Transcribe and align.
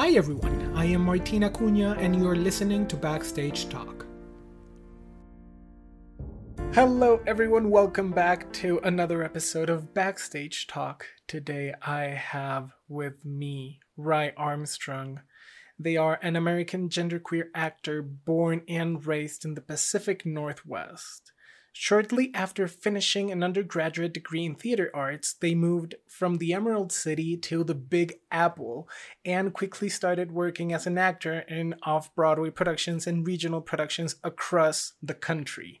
Hi 0.00 0.12
everyone, 0.12 0.72
I 0.74 0.86
am 0.86 1.04
Martina 1.04 1.50
Cunha 1.50 1.94
and 1.98 2.18
you're 2.18 2.34
listening 2.34 2.86
to 2.86 2.96
Backstage 2.96 3.68
Talk. 3.68 4.06
Hello 6.72 7.20
everyone, 7.26 7.68
welcome 7.68 8.10
back 8.10 8.50
to 8.54 8.80
another 8.82 9.22
episode 9.22 9.68
of 9.68 9.92
Backstage 9.92 10.66
Talk. 10.66 11.04
Today 11.28 11.74
I 11.82 12.04
have 12.04 12.72
with 12.88 13.22
me 13.26 13.80
Ry 13.98 14.32
Armstrong. 14.38 15.20
They 15.78 15.98
are 15.98 16.18
an 16.22 16.34
American 16.34 16.88
genderqueer 16.88 17.48
actor 17.54 18.00
born 18.00 18.62
and 18.66 19.06
raised 19.06 19.44
in 19.44 19.52
the 19.52 19.60
Pacific 19.60 20.24
Northwest. 20.24 21.30
Shortly 21.72 22.32
after 22.34 22.66
finishing 22.66 23.30
an 23.30 23.44
undergraduate 23.44 24.12
degree 24.12 24.44
in 24.44 24.56
theater 24.56 24.90
arts, 24.92 25.34
they 25.34 25.54
moved 25.54 25.94
from 26.08 26.38
the 26.38 26.52
Emerald 26.52 26.90
City 26.90 27.36
to 27.36 27.62
the 27.62 27.76
Big 27.76 28.14
Apple 28.30 28.88
and 29.24 29.54
quickly 29.54 29.88
started 29.88 30.32
working 30.32 30.72
as 30.72 30.86
an 30.86 30.98
actor 30.98 31.40
in 31.48 31.76
off 31.84 32.14
Broadway 32.14 32.50
productions 32.50 33.06
and 33.06 33.26
regional 33.26 33.60
productions 33.60 34.16
across 34.24 34.94
the 35.00 35.14
country. 35.14 35.80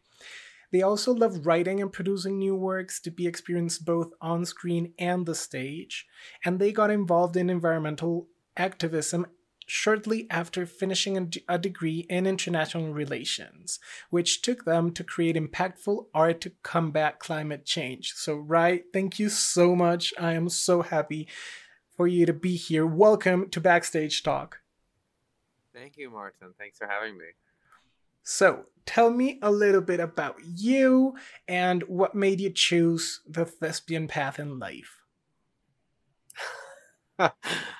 They 0.72 0.82
also 0.82 1.12
love 1.12 1.44
writing 1.44 1.82
and 1.82 1.92
producing 1.92 2.38
new 2.38 2.54
works 2.54 3.00
to 3.00 3.10
be 3.10 3.26
experienced 3.26 3.84
both 3.84 4.12
on 4.20 4.44
screen 4.44 4.92
and 4.98 5.26
the 5.26 5.34
stage, 5.34 6.06
and 6.44 6.60
they 6.60 6.70
got 6.70 6.90
involved 6.90 7.36
in 7.36 7.50
environmental 7.50 8.28
activism 8.56 9.26
shortly 9.70 10.26
after 10.30 10.66
finishing 10.66 11.16
a, 11.16 11.20
d- 11.20 11.44
a 11.48 11.56
degree 11.56 12.04
in 12.10 12.26
international 12.26 12.92
relations, 12.92 13.78
which 14.10 14.42
took 14.42 14.64
them 14.64 14.90
to 14.90 15.04
create 15.04 15.36
impactful 15.36 16.06
art 16.12 16.40
to 16.40 16.50
combat 16.64 17.20
climate 17.20 17.64
change. 17.64 18.12
So, 18.14 18.34
Ry, 18.34 18.82
thank 18.92 19.20
you 19.20 19.28
so 19.28 19.76
much. 19.76 20.12
I 20.18 20.32
am 20.32 20.48
so 20.48 20.82
happy 20.82 21.28
for 21.96 22.08
you 22.08 22.26
to 22.26 22.32
be 22.32 22.56
here. 22.56 22.84
Welcome 22.84 23.48
to 23.50 23.60
Backstage 23.60 24.24
Talk. 24.24 24.60
Thank 25.72 25.96
you, 25.96 26.10
Martin. 26.10 26.48
Thanks 26.58 26.76
for 26.76 26.88
having 26.88 27.16
me. 27.16 27.26
So, 28.24 28.66
tell 28.86 29.10
me 29.10 29.38
a 29.40 29.52
little 29.52 29.82
bit 29.82 30.00
about 30.00 30.34
you 30.44 31.14
and 31.46 31.84
what 31.84 32.16
made 32.16 32.40
you 32.40 32.50
choose 32.50 33.20
the 33.24 33.44
thespian 33.44 34.08
path 34.08 34.40
in 34.40 34.58
life. 34.58 34.96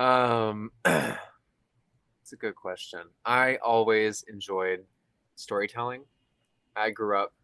um, 0.00 0.70
it's 0.84 2.32
a 2.32 2.36
good 2.36 2.56
question. 2.56 3.00
I 3.24 3.56
always 3.56 4.24
enjoyed 4.28 4.80
storytelling. 5.36 6.04
I 6.74 6.90
grew 6.90 7.18
up 7.18 7.34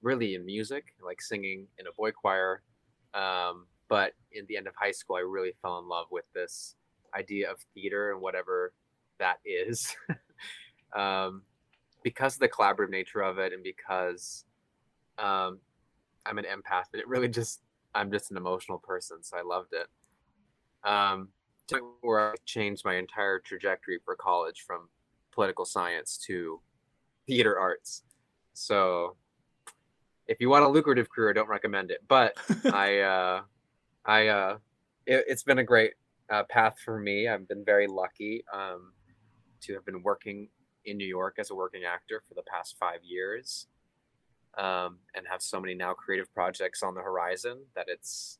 really 0.00 0.36
in 0.36 0.46
music, 0.46 0.94
like 1.04 1.20
singing 1.20 1.66
in 1.78 1.88
a 1.88 1.92
boy 1.92 2.12
choir. 2.12 2.62
Um, 3.14 3.66
but 3.88 4.12
in 4.30 4.44
the 4.48 4.56
end 4.56 4.68
of 4.68 4.74
high 4.76 4.92
school, 4.92 5.16
I 5.16 5.20
really 5.20 5.54
fell 5.60 5.78
in 5.80 5.88
love 5.88 6.06
with 6.12 6.24
this 6.34 6.76
idea 7.16 7.50
of 7.50 7.58
theater 7.74 8.12
and 8.12 8.20
whatever 8.20 8.72
that 9.18 9.38
is. 9.44 9.96
um, 10.96 11.42
because 12.04 12.34
of 12.34 12.40
the 12.40 12.48
collaborative 12.48 12.90
nature 12.90 13.22
of 13.22 13.38
it 13.38 13.52
and 13.52 13.64
because 13.64 14.44
um, 15.18 15.58
I'm 16.24 16.38
an 16.38 16.44
empath, 16.44 16.84
but 16.92 17.00
it 17.00 17.08
really 17.08 17.28
just, 17.28 17.60
I'm 17.92 18.12
just 18.12 18.30
an 18.30 18.36
emotional 18.36 18.78
person. 18.78 19.24
So 19.24 19.36
I 19.36 19.42
loved 19.42 19.72
it. 19.72 19.88
Um, 20.88 21.30
where 22.00 22.32
I 22.32 22.34
changed 22.44 22.84
my 22.84 22.96
entire 22.96 23.38
trajectory 23.38 23.98
for 24.04 24.16
college 24.16 24.64
from 24.66 24.88
political 25.32 25.64
science 25.64 26.18
to 26.26 26.60
theater 27.26 27.58
arts. 27.58 28.02
So 28.54 29.16
if 30.26 30.40
you 30.40 30.48
want 30.48 30.64
a 30.64 30.68
lucrative 30.68 31.10
career, 31.10 31.30
I 31.30 31.32
don't 31.32 31.48
recommend 31.48 31.90
it. 31.90 32.02
But 32.08 32.36
I, 32.72 33.00
uh, 33.00 33.42
I, 34.04 34.28
uh, 34.28 34.58
it, 35.06 35.24
has 35.28 35.42
been 35.42 35.58
a 35.58 35.64
great 35.64 35.92
uh, 36.30 36.44
path 36.44 36.76
for 36.84 36.98
me. 36.98 37.28
I've 37.28 37.48
been 37.48 37.64
very 37.64 37.86
lucky 37.86 38.44
um, 38.52 38.92
to 39.62 39.74
have 39.74 39.84
been 39.84 40.02
working 40.02 40.48
in 40.84 40.96
New 40.96 41.06
York 41.06 41.36
as 41.38 41.50
a 41.50 41.54
working 41.54 41.82
actor 41.84 42.22
for 42.28 42.34
the 42.34 42.42
past 42.42 42.76
five 42.78 43.00
years, 43.02 43.66
um, 44.56 44.98
and 45.14 45.26
have 45.30 45.42
so 45.42 45.60
many 45.60 45.74
now 45.74 45.92
creative 45.92 46.32
projects 46.32 46.82
on 46.82 46.94
the 46.94 47.02
horizon 47.02 47.58
that 47.74 47.86
it's, 47.88 48.38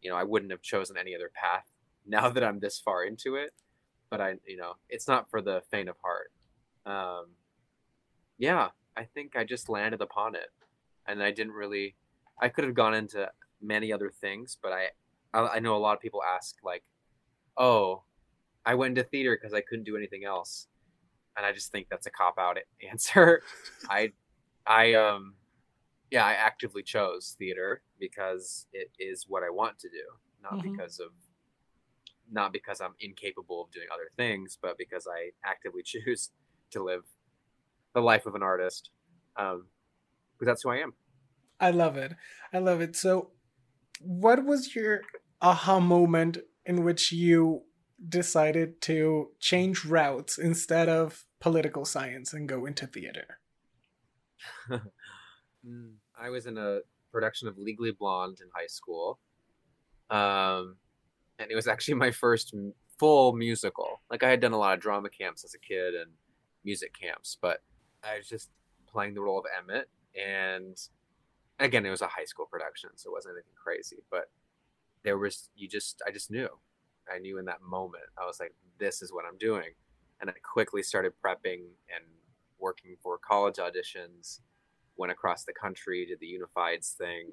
you 0.00 0.10
know, 0.10 0.16
I 0.16 0.22
wouldn't 0.22 0.52
have 0.52 0.62
chosen 0.62 0.96
any 0.96 1.14
other 1.14 1.30
path 1.34 1.66
now 2.18 2.28
that 2.30 2.44
I'm 2.44 2.60
this 2.60 2.78
far 2.78 3.04
into 3.04 3.36
it. 3.36 3.52
But 4.10 4.20
I, 4.20 4.34
you 4.46 4.56
know, 4.56 4.74
it's 4.88 5.08
not 5.08 5.28
for 5.30 5.42
the 5.42 5.62
faint 5.70 5.88
of 5.88 5.96
heart. 6.02 6.30
Um, 6.86 7.26
yeah, 8.38 8.68
I 8.96 9.04
think 9.04 9.36
I 9.36 9.44
just 9.44 9.68
landed 9.68 10.00
upon 10.00 10.34
it, 10.36 10.50
and 11.06 11.22
I 11.22 11.32
didn't 11.32 11.54
really. 11.54 11.96
I 12.40 12.48
could 12.48 12.64
have 12.64 12.74
gone 12.74 12.94
into 12.94 13.28
many 13.60 13.92
other 13.92 14.10
things, 14.10 14.58
but 14.62 14.70
I, 14.72 14.88
I, 15.32 15.56
I 15.56 15.58
know 15.58 15.74
a 15.74 15.78
lot 15.78 15.94
of 15.94 16.00
people 16.00 16.22
ask 16.22 16.56
like, 16.62 16.84
"Oh, 17.56 18.04
I 18.64 18.76
went 18.76 18.96
into 18.96 19.08
theater 19.08 19.36
because 19.40 19.54
I 19.54 19.60
couldn't 19.60 19.84
do 19.84 19.96
anything 19.96 20.24
else," 20.24 20.68
and 21.36 21.44
I 21.44 21.52
just 21.52 21.72
think 21.72 21.88
that's 21.90 22.06
a 22.06 22.10
cop 22.10 22.38
out 22.38 22.58
answer. 22.88 23.42
I, 23.90 24.12
I 24.66 24.94
um, 24.94 25.34
yeah, 26.12 26.24
I 26.24 26.34
actively 26.34 26.84
chose 26.84 27.34
theater 27.38 27.82
because 27.98 28.66
it 28.72 28.90
is 29.00 29.26
what 29.28 29.42
I 29.42 29.50
want 29.50 29.80
to 29.80 29.88
do, 29.88 30.04
not 30.42 30.52
mm-hmm. 30.60 30.70
because 30.70 31.00
of 31.00 31.10
not 32.30 32.52
because 32.52 32.80
I'm 32.80 32.94
incapable 33.00 33.62
of 33.62 33.70
doing 33.70 33.86
other 33.92 34.10
things, 34.16 34.58
but 34.60 34.78
because 34.78 35.06
I 35.06 35.30
actively 35.44 35.82
choose 35.84 36.30
to 36.70 36.82
live 36.82 37.02
the 37.94 38.00
life 38.00 38.26
of 38.26 38.34
an 38.34 38.42
artist. 38.42 38.90
Um, 39.36 39.66
because 40.38 40.50
that's 40.52 40.62
who 40.62 40.70
I 40.70 40.78
am. 40.78 40.94
I 41.58 41.70
love 41.70 41.96
it. 41.96 42.12
I 42.52 42.58
love 42.58 42.80
it. 42.80 42.96
So, 42.96 43.30
what 44.00 44.44
was 44.44 44.74
your 44.74 45.00
aha 45.40 45.80
moment 45.80 46.38
in 46.66 46.84
which 46.84 47.12
you 47.12 47.62
decided 48.06 48.82
to 48.82 49.30
change 49.40 49.86
routes 49.86 50.36
instead 50.36 50.90
of 50.90 51.24
political 51.40 51.86
science 51.86 52.34
and 52.34 52.48
go 52.48 52.66
into 52.66 52.86
theater? 52.86 53.38
Mm, 55.66 55.94
I 56.18 56.30
was 56.30 56.46
in 56.46 56.58
a 56.58 56.80
production 57.12 57.48
of 57.48 57.58
Legally 57.58 57.92
Blonde 57.92 58.38
in 58.40 58.48
high 58.54 58.68
school. 58.68 59.18
Um, 60.10 60.76
and 61.38 61.50
it 61.50 61.54
was 61.54 61.68
actually 61.68 61.94
my 61.94 62.10
first 62.10 62.54
full 62.98 63.32
musical. 63.32 64.00
Like 64.10 64.22
I 64.22 64.30
had 64.30 64.40
done 64.40 64.52
a 64.52 64.58
lot 64.58 64.74
of 64.74 64.80
drama 64.80 65.08
camps 65.08 65.44
as 65.44 65.54
a 65.54 65.58
kid 65.58 65.94
and 65.94 66.10
music 66.64 66.94
camps, 66.98 67.36
but 67.40 67.62
I 68.02 68.18
was 68.18 68.28
just 68.28 68.50
playing 68.86 69.14
the 69.14 69.20
role 69.20 69.38
of 69.38 69.44
Emmett. 69.58 69.88
And 70.14 70.76
again, 71.58 71.84
it 71.84 71.90
was 71.90 72.02
a 72.02 72.06
high 72.06 72.24
school 72.24 72.46
production, 72.46 72.90
so 72.96 73.10
it 73.10 73.12
wasn't 73.12 73.34
anything 73.34 73.52
crazy. 73.62 73.98
But 74.10 74.30
there 75.04 75.18
was 75.18 75.50
you 75.54 75.68
just 75.68 76.02
I 76.06 76.10
just 76.10 76.30
knew. 76.30 76.48
I 77.12 77.18
knew 77.18 77.38
in 77.38 77.44
that 77.44 77.62
moment. 77.62 78.04
I 78.20 78.26
was 78.26 78.40
like, 78.40 78.54
this 78.78 79.02
is 79.02 79.12
what 79.12 79.24
I'm 79.28 79.38
doing. 79.38 79.70
And 80.20 80.30
I 80.30 80.34
quickly 80.42 80.82
started 80.82 81.12
prepping 81.24 81.60
and 81.94 82.04
working 82.58 82.96
for 83.02 83.18
college 83.18 83.56
auditions, 83.56 84.40
went 84.96 85.12
across 85.12 85.44
the 85.44 85.52
country, 85.52 86.06
did 86.06 86.18
the 86.20 86.26
Unifieds 86.26 86.94
thing, 86.94 87.28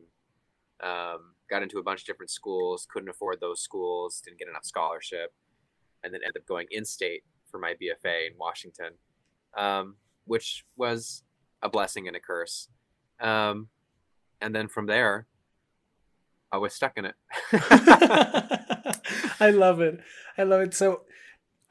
um, 0.83 1.35
got 1.50 1.63
into 1.63 1.80
a 1.80 1.83
bunch 1.83 2.01
of 2.01 2.06
different 2.06 2.30
schools, 2.30 2.88
couldn't 2.91 3.09
afford 3.09 3.39
those 3.39 3.62
schools, 3.62 4.21
didn't 4.24 4.39
get 4.39 4.47
enough 4.50 4.65
scholarship. 4.65 5.33
and 6.03 6.13
then 6.13 6.19
ended 6.25 6.41
up 6.41 6.47
going 6.47 6.68
in 6.69 6.83
state 6.83 7.24
for 7.50 7.59
my 7.59 7.75
BFA 7.75 8.27
in 8.27 8.38
Washington, 8.38 8.91
um, 9.56 9.95
which 10.25 10.65
was 10.75 11.24
a 11.62 11.69
blessing 11.69 12.07
and 12.07 12.15
a 12.18 12.19
curse. 12.19 12.68
Um, 13.21 13.69
and 14.41 14.53
then 14.53 14.68
from 14.68 14.88
there, 14.88 15.27
I 16.51 16.57
was 16.57 16.74
stuck 16.74 16.97
in 16.97 17.06
it. 17.06 17.15
I 19.39 19.50
love 19.51 19.79
it. 19.79 20.01
I 20.38 20.44
love 20.44 20.62
it. 20.62 20.74
So, 20.74 21.03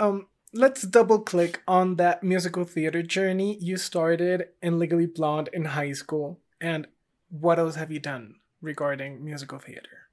um, 0.01 0.29
let's 0.55 0.83
double 0.83 1.21
click 1.21 1.63
on 1.69 1.97
that 1.97 2.23
musical 2.23 2.65
theater 2.65 3.03
journey 3.03 3.59
you 3.61 3.77
started 3.77 4.49
in 4.63 4.79
Legally 4.79 5.07
Blonde 5.07 5.51
in 5.53 5.67
high 5.67 5.93
school, 5.93 6.41
and 6.61 6.87
what 7.29 7.59
else 7.59 7.75
have 7.75 7.93
you 7.93 8.01
done 8.01 8.37
regarding 8.63 9.25
musical 9.25 9.59
theater? 9.59 10.09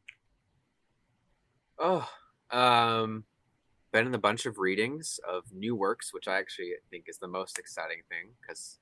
Oh, 1.77 2.09
um, 2.51 3.23
been 3.93 4.07
in 4.07 4.13
a 4.13 4.19
bunch 4.19 4.45
of 4.45 4.57
readings 4.57 5.19
of 5.27 5.43
new 5.53 5.75
works, 5.75 6.13
which 6.13 6.27
I 6.27 6.37
actually 6.37 6.73
think 6.89 7.05
is 7.07 7.19
the 7.19 7.27
most 7.27 7.57
exciting 7.57 8.01
thing 8.09 8.31
because 8.41 8.79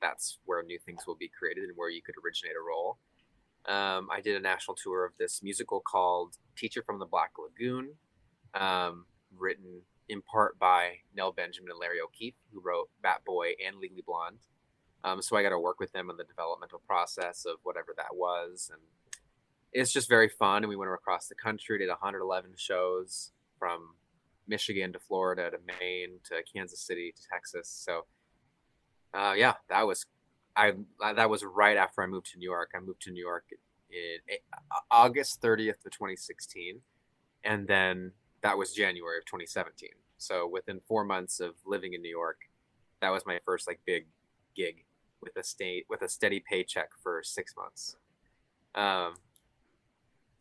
that's 0.00 0.38
where 0.44 0.62
new 0.62 0.78
things 0.78 1.06
will 1.06 1.16
be 1.16 1.30
created 1.36 1.64
and 1.64 1.72
where 1.76 1.90
you 1.90 2.02
could 2.02 2.14
originate 2.24 2.56
a 2.56 2.66
role. 2.66 2.98
Um, 3.66 4.08
I 4.12 4.20
did 4.20 4.36
a 4.36 4.40
national 4.40 4.76
tour 4.76 5.04
of 5.04 5.12
this 5.18 5.42
musical 5.42 5.80
called 5.80 6.36
Teacher 6.56 6.82
from 6.84 7.00
the 7.00 7.06
Black 7.06 7.32
Lagoon, 7.36 7.94
um, 8.54 9.06
written 9.36 9.82
in 10.08 10.22
part 10.22 10.58
by 10.58 10.98
Nell 11.16 11.32
Benjamin 11.32 11.70
and 11.70 11.80
Larry 11.80 12.00
O'Keefe, 12.00 12.36
who 12.52 12.60
wrote 12.60 12.88
Bat 13.02 13.22
Boy 13.26 13.52
and 13.66 13.76
Legally 13.76 14.04
Blonde. 14.06 14.38
Um, 15.02 15.20
so 15.20 15.36
I 15.36 15.42
got 15.42 15.50
to 15.50 15.58
work 15.58 15.80
with 15.80 15.92
them 15.92 16.10
in 16.10 16.16
the 16.16 16.24
developmental 16.24 16.80
process 16.86 17.44
of 17.44 17.56
whatever 17.64 17.92
that 17.96 18.14
was, 18.14 18.70
and 18.72 18.82
it's 19.76 19.92
just 19.92 20.08
very 20.08 20.28
fun. 20.28 20.62
And 20.62 20.68
we 20.68 20.76
went 20.76 20.90
across 20.92 21.28
the 21.28 21.34
country, 21.34 21.78
did 21.78 21.88
111 21.88 22.52
shows 22.56 23.32
from 23.58 23.94
Michigan 24.48 24.92
to 24.92 24.98
Florida 24.98 25.50
to 25.50 25.58
Maine 25.66 26.18
to 26.24 26.42
Kansas 26.50 26.80
City 26.80 27.12
to 27.14 27.22
Texas. 27.30 27.68
So, 27.68 28.06
uh, 29.12 29.34
yeah, 29.36 29.54
that 29.68 29.86
was 29.86 30.06
I 30.56 30.72
that 31.14 31.28
was 31.28 31.44
right 31.44 31.76
after 31.76 32.02
I 32.02 32.06
moved 32.06 32.32
to 32.32 32.38
New 32.38 32.48
York. 32.48 32.70
I 32.74 32.80
moved 32.80 33.02
to 33.02 33.10
New 33.10 33.22
York 33.22 33.44
in 33.90 34.36
August 34.90 35.42
30th 35.42 35.84
of 35.84 35.92
2016, 35.92 36.80
and 37.44 37.68
then 37.68 38.12
that 38.42 38.56
was 38.56 38.72
January 38.72 39.18
of 39.18 39.26
2017. 39.26 39.90
So 40.16 40.48
within 40.48 40.80
four 40.88 41.04
months 41.04 41.40
of 41.40 41.54
living 41.66 41.92
in 41.92 42.00
New 42.00 42.10
York, 42.10 42.38
that 43.02 43.10
was 43.10 43.24
my 43.26 43.40
first 43.44 43.66
like 43.66 43.80
big 43.86 44.06
gig 44.56 44.84
with 45.20 45.36
a 45.36 45.42
state 45.42 45.84
with 45.90 46.00
a 46.00 46.08
steady 46.08 46.40
paycheck 46.40 46.88
for 47.02 47.22
six 47.22 47.54
months. 47.56 47.96
Um, 48.74 49.14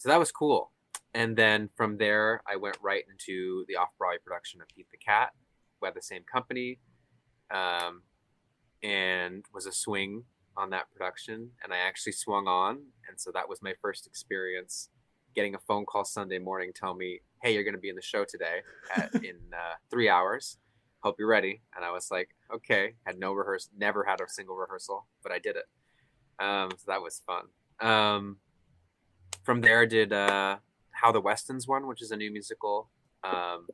so 0.06 0.12
that 0.12 0.20
was 0.20 0.32
cool. 0.32 0.72
And 1.16 1.36
then 1.36 1.68
from 1.76 1.98
there, 1.98 2.44
I 2.48 2.58
went 2.58 2.78
right 2.80 3.04
into 3.10 3.66
the 3.68 3.76
off 3.76 3.90
Broadway 3.98 4.20
production 4.24 4.62
of 4.62 4.68
Pete 4.68 4.86
the 4.92 4.98
Cat 4.98 5.32
by 5.82 5.90
the 5.90 6.02
same 6.02 6.22
company, 6.32 6.78
um, 7.50 8.04
and 8.84 9.44
was 9.52 9.66
a 9.66 9.72
swing 9.72 10.26
on 10.56 10.70
that 10.70 10.92
production. 10.92 11.50
And 11.64 11.74
I 11.74 11.78
actually 11.78 12.12
swung 12.12 12.48
on, 12.48 12.84
and 13.10 13.20
so 13.20 13.32
that 13.34 13.50
was 13.50 13.64
my 13.64 13.74
first 13.82 14.06
experience 14.06 14.90
getting 15.34 15.56
a 15.56 15.60
phone 15.68 15.88
call 15.88 16.06
Sunday 16.06 16.38
morning 16.38 16.72
tell 16.76 16.94
me, 16.94 17.22
"Hey, 17.42 17.56
you're 17.56 17.64
going 17.64 17.74
to 17.74 17.82
be 17.82 17.90
in 17.90 17.96
the 17.96 18.02
show 18.04 18.26
today 18.26 18.60
at, 18.96 19.12
in 19.24 19.38
uh, 19.54 19.74
three 19.90 20.08
hours. 20.08 20.60
Hope 21.00 21.16
you're 21.18 21.28
ready." 21.28 21.64
And 21.76 21.84
I 21.84 21.90
was 21.90 22.12
like, 22.12 22.30
"Okay." 22.54 22.94
Had 23.08 23.18
no 23.18 23.34
rehearsal, 23.34 23.72
never 23.76 24.04
had 24.04 24.22
a 24.22 24.30
single 24.30 24.56
rehearsal, 24.56 25.08
but 25.24 25.32
I 25.32 25.40
did 25.40 25.56
it. 25.56 25.66
Um, 26.38 26.70
so 26.78 26.84
that 26.92 27.02
was 27.02 27.24
fun. 27.26 27.46
Um, 27.82 28.38
from 29.46 29.62
there, 29.62 29.86
did 29.86 30.12
uh, 30.12 30.58
How 30.92 31.12
the 31.12 31.22
Westons 31.22 31.68
Won, 31.68 31.88
which 31.88 32.02
is 32.02 32.12
a 32.12 32.18
new 32.18 32.32
musical, 32.32 32.90
um, 33.24 33.68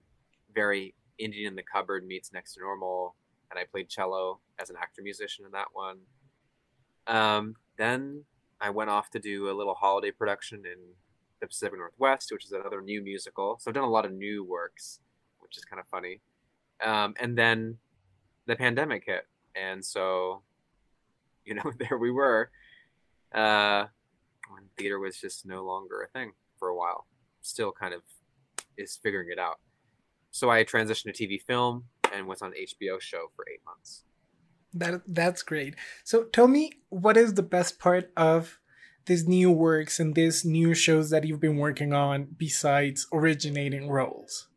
very 0.54 0.94
Indian 1.18 1.48
in 1.48 1.56
the 1.56 1.64
cupboard 1.64 2.06
meets 2.06 2.34
Next 2.34 2.56
to 2.56 2.60
Normal, 2.60 3.16
and 3.50 3.60
I 3.60 3.64
played 3.64 3.90
cello 3.90 4.40
as 4.60 4.70
an 4.70 4.76
actor 4.80 5.02
musician 5.02 5.46
in 5.46 5.52
that 5.54 5.68
one. 5.74 6.00
Um, 7.08 7.56
then 7.78 8.26
I 8.60 8.70
went 8.70 8.90
off 8.90 9.10
to 9.12 9.20
do 9.20 9.50
a 9.50 9.54
little 9.54 9.74
holiday 9.74 10.12
production 10.12 10.60
in 10.66 10.78
the 11.40 11.48
Pacific 11.48 11.80
Northwest, 11.80 12.32
which 12.32 12.46
is 12.46 12.52
another 12.52 12.82
new 12.82 13.02
musical. 13.02 13.58
So 13.60 13.72
I've 13.72 13.76
done 13.76 13.86
a 13.86 13.90
lot 13.90 14.06
of 14.06 14.12
new 14.12 14.44
works, 14.44 15.00
which 15.40 15.58
is 15.58 15.66
kind 15.66 15.80
of 15.80 15.88
funny. 15.88 16.22
Um, 16.84 17.16
and 17.20 17.38
then 17.38 17.78
the 18.46 18.56
pandemic 18.56 19.04
hit, 19.06 19.26
and 19.56 19.84
so 19.84 20.42
you 21.46 21.56
know 21.56 21.72
there 21.80 21.98
we 21.98 22.12
were. 22.12 22.52
Uh, 23.34 23.86
when 24.52 24.64
theater 24.78 25.00
was 25.00 25.18
just 25.18 25.46
no 25.46 25.64
longer 25.66 26.02
a 26.02 26.08
thing 26.08 26.34
for 26.58 26.70
a 26.70 26.76
while. 26.76 27.08
Still 27.42 27.72
kind 27.72 27.94
of 27.94 28.02
is 28.78 29.00
figuring 29.02 29.30
it 29.32 29.40
out. 29.40 29.60
So 30.32 30.50
I 30.50 30.64
transitioned 30.64 31.14
to 31.14 31.28
TV 31.28 31.42
film 31.42 31.86
and 32.14 32.28
was 32.28 32.42
on 32.42 32.52
HBO 32.52 33.00
show 33.00 33.32
for 33.36 33.46
eight 33.52 33.62
months. 33.66 34.04
That 34.74 35.02
that's 35.06 35.44
great. 35.44 35.76
So 36.04 36.24
tell 36.24 36.48
me, 36.48 36.72
what 36.90 37.18
is 37.18 37.34
the 37.34 37.44
best 37.44 37.80
part 37.80 38.12
of 38.16 38.60
these 39.06 39.28
new 39.28 39.52
works 39.52 40.00
and 40.00 40.16
these 40.16 40.46
new 40.46 40.74
shows 40.74 41.10
that 41.10 41.26
you've 41.26 41.42
been 41.42 41.58
working 41.58 41.92
on 41.94 42.28
besides 42.38 43.08
originating 43.12 43.90
roles? 43.90 44.48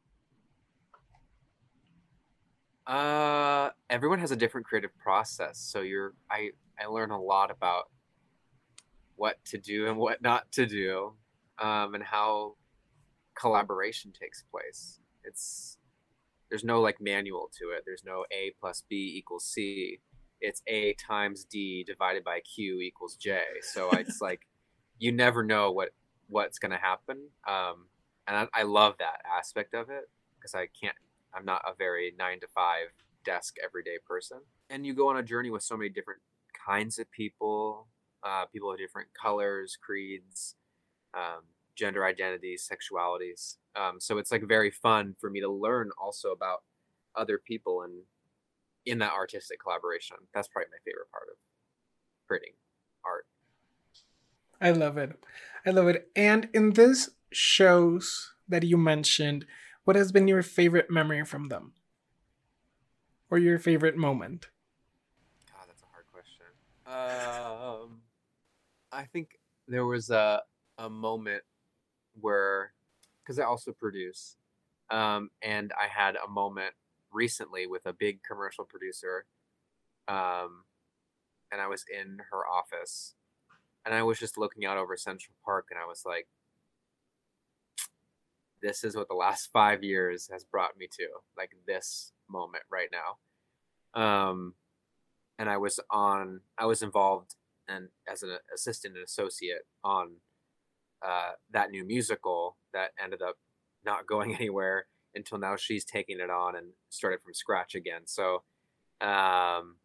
Uh, 2.86 3.70
everyone 3.88 4.18
has 4.18 4.30
a 4.30 4.36
different 4.36 4.66
creative 4.66 4.96
process. 4.98 5.58
So 5.58 5.80
you're, 5.80 6.14
I, 6.30 6.50
I 6.78 6.86
learn 6.86 7.10
a 7.10 7.20
lot 7.20 7.50
about 7.50 7.84
what 9.16 9.44
to 9.46 9.58
do 9.58 9.88
and 9.88 9.96
what 9.96 10.22
not 10.22 10.50
to 10.52 10.66
do, 10.66 11.12
um, 11.58 11.94
and 11.94 12.02
how 12.02 12.56
collaboration 13.34 14.12
takes 14.12 14.42
place. 14.50 15.00
It's 15.24 15.78
there's 16.50 16.64
no 16.64 16.80
like 16.80 17.00
manual 17.00 17.50
to 17.58 17.70
it. 17.70 17.82
There's 17.84 18.04
no 18.04 18.24
A 18.30 18.52
plus 18.60 18.84
B 18.88 19.14
equals 19.16 19.44
C. 19.44 20.00
It's 20.40 20.62
A 20.66 20.94
times 20.94 21.44
D 21.44 21.84
divided 21.84 22.24
by 22.24 22.40
Q 22.40 22.80
equals 22.80 23.16
J. 23.16 23.42
So 23.72 23.90
it's 23.90 24.20
like 24.20 24.42
you 24.98 25.12
never 25.12 25.42
know 25.42 25.72
what 25.72 25.90
what's 26.28 26.58
gonna 26.58 26.78
happen. 26.78 27.18
Um, 27.48 27.86
and 28.26 28.36
I, 28.36 28.60
I 28.60 28.62
love 28.62 28.94
that 28.98 29.20
aspect 29.38 29.74
of 29.74 29.90
it 29.90 30.08
because 30.38 30.54
I 30.54 30.68
can't. 30.80 30.96
I'm 31.34 31.44
not 31.44 31.62
a 31.66 31.74
very 31.76 32.14
nine 32.16 32.40
to 32.40 32.46
five 32.54 32.88
desk 33.24 33.56
everyday 33.64 33.98
person. 34.06 34.38
And 34.70 34.86
you 34.86 34.94
go 34.94 35.08
on 35.08 35.16
a 35.16 35.22
journey 35.22 35.50
with 35.50 35.62
so 35.62 35.76
many 35.76 35.90
different 35.90 36.20
kinds 36.66 36.98
of 36.98 37.10
people, 37.10 37.88
uh, 38.24 38.46
people 38.46 38.72
of 38.72 38.78
different 38.78 39.08
colors, 39.20 39.76
creeds, 39.80 40.56
um, 41.14 41.42
gender 41.76 42.04
identities, 42.04 42.68
sexualities. 42.70 43.56
Um, 43.76 44.00
so 44.00 44.18
it's 44.18 44.32
like 44.32 44.42
very 44.46 44.70
fun 44.70 45.14
for 45.20 45.30
me 45.30 45.40
to 45.40 45.48
learn 45.48 45.90
also 46.00 46.30
about 46.30 46.62
other 47.16 47.38
people 47.38 47.82
and 47.82 48.02
in 48.86 48.98
that 48.98 49.12
artistic 49.12 49.60
collaboration. 49.60 50.16
That's 50.34 50.48
probably 50.48 50.68
my 50.70 50.78
favorite 50.84 51.10
part 51.10 51.28
of 51.30 51.36
creating 52.26 52.52
art. 53.04 53.26
I 54.60 54.70
love 54.70 54.96
it. 54.96 55.18
I 55.66 55.70
love 55.70 55.88
it. 55.88 56.08
And 56.14 56.48
in 56.52 56.72
these 56.72 57.10
shows 57.32 58.32
that 58.48 58.62
you 58.62 58.76
mentioned, 58.76 59.46
what 59.84 59.96
has 59.96 60.12
been 60.12 60.28
your 60.28 60.42
favorite 60.42 60.90
memory 60.90 61.24
from 61.24 61.48
them? 61.48 61.72
Or 63.30 63.38
your 63.38 63.58
favorite 63.58 63.96
moment? 63.96 64.48
God, 65.50 65.66
that's 65.66 65.82
a 65.82 65.86
hard 65.92 66.06
question. 66.12 66.46
Um, 66.86 67.53
I 68.94 69.04
think 69.04 69.38
there 69.66 69.84
was 69.84 70.10
a 70.10 70.42
a 70.78 70.88
moment 70.88 71.42
where, 72.20 72.72
because 73.22 73.38
I 73.38 73.44
also 73.44 73.72
produce, 73.72 74.36
um, 74.90 75.30
and 75.42 75.72
I 75.72 75.86
had 75.88 76.16
a 76.16 76.28
moment 76.28 76.74
recently 77.12 77.66
with 77.66 77.86
a 77.86 77.92
big 77.92 78.22
commercial 78.22 78.64
producer, 78.64 79.26
um, 80.08 80.64
and 81.52 81.60
I 81.60 81.66
was 81.66 81.84
in 81.92 82.18
her 82.30 82.46
office, 82.46 83.14
and 83.84 83.94
I 83.94 84.02
was 84.02 84.18
just 84.18 84.38
looking 84.38 84.64
out 84.64 84.78
over 84.78 84.96
Central 84.96 85.34
Park, 85.44 85.68
and 85.70 85.78
I 85.78 85.86
was 85.86 86.04
like, 86.06 86.28
"This 88.62 88.84
is 88.84 88.96
what 88.96 89.08
the 89.08 89.14
last 89.14 89.50
five 89.52 89.82
years 89.82 90.28
has 90.32 90.44
brought 90.44 90.76
me 90.76 90.88
to, 90.98 91.08
like 91.36 91.56
this 91.66 92.12
moment 92.28 92.64
right 92.70 92.90
now." 92.92 93.18
Um, 94.00 94.54
and 95.38 95.48
I 95.48 95.56
was 95.56 95.80
on, 95.90 96.40
I 96.58 96.66
was 96.66 96.82
involved 96.82 97.36
and 97.68 97.88
as 98.10 98.22
an 98.22 98.36
assistant 98.54 98.94
and 98.94 99.04
associate 99.04 99.62
on 99.82 100.16
uh, 101.06 101.32
that 101.50 101.70
new 101.70 101.84
musical 101.84 102.56
that 102.72 102.90
ended 103.02 103.22
up 103.22 103.36
not 103.84 104.06
going 104.08 104.34
anywhere 104.34 104.86
until 105.14 105.38
now 105.38 105.56
she's 105.56 105.84
taking 105.84 106.18
it 106.18 106.30
on 106.30 106.56
and 106.56 106.68
started 106.90 107.20
from 107.22 107.34
scratch 107.34 107.74
again. 107.74 108.02
So 108.06 108.42
um, 109.00 109.76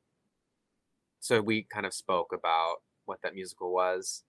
so 1.19 1.41
we 1.41 1.63
kind 1.63 1.86
of 1.86 1.93
spoke 1.93 2.31
about 2.33 2.77
what 3.05 3.21
that 3.24 3.36
musical 3.36 3.74
was 3.74 4.24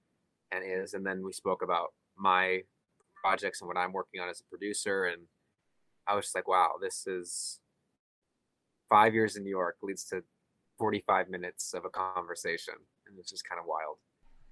and 0.50 0.64
is 0.64 0.94
and 0.94 1.06
then 1.06 1.22
we 1.24 1.32
spoke 1.32 1.62
about 1.62 1.92
my 2.16 2.62
projects 3.22 3.60
and 3.60 3.68
what 3.68 3.76
i'm 3.76 3.92
working 3.92 4.20
on 4.20 4.28
as 4.28 4.40
a 4.40 4.44
producer 4.44 5.04
and 5.04 5.22
i 6.06 6.14
was 6.14 6.26
just 6.26 6.34
like 6.34 6.48
wow 6.48 6.72
this 6.80 7.06
is 7.06 7.60
five 8.88 9.14
years 9.14 9.36
in 9.36 9.44
new 9.44 9.50
york 9.50 9.76
leads 9.82 10.04
to 10.04 10.22
45 10.78 11.28
minutes 11.28 11.74
of 11.74 11.84
a 11.84 11.90
conversation 11.90 12.74
and 13.10 13.18
it's 13.18 13.30
just 13.30 13.46
kind 13.48 13.58
of 13.58 13.66
wild. 13.66 13.96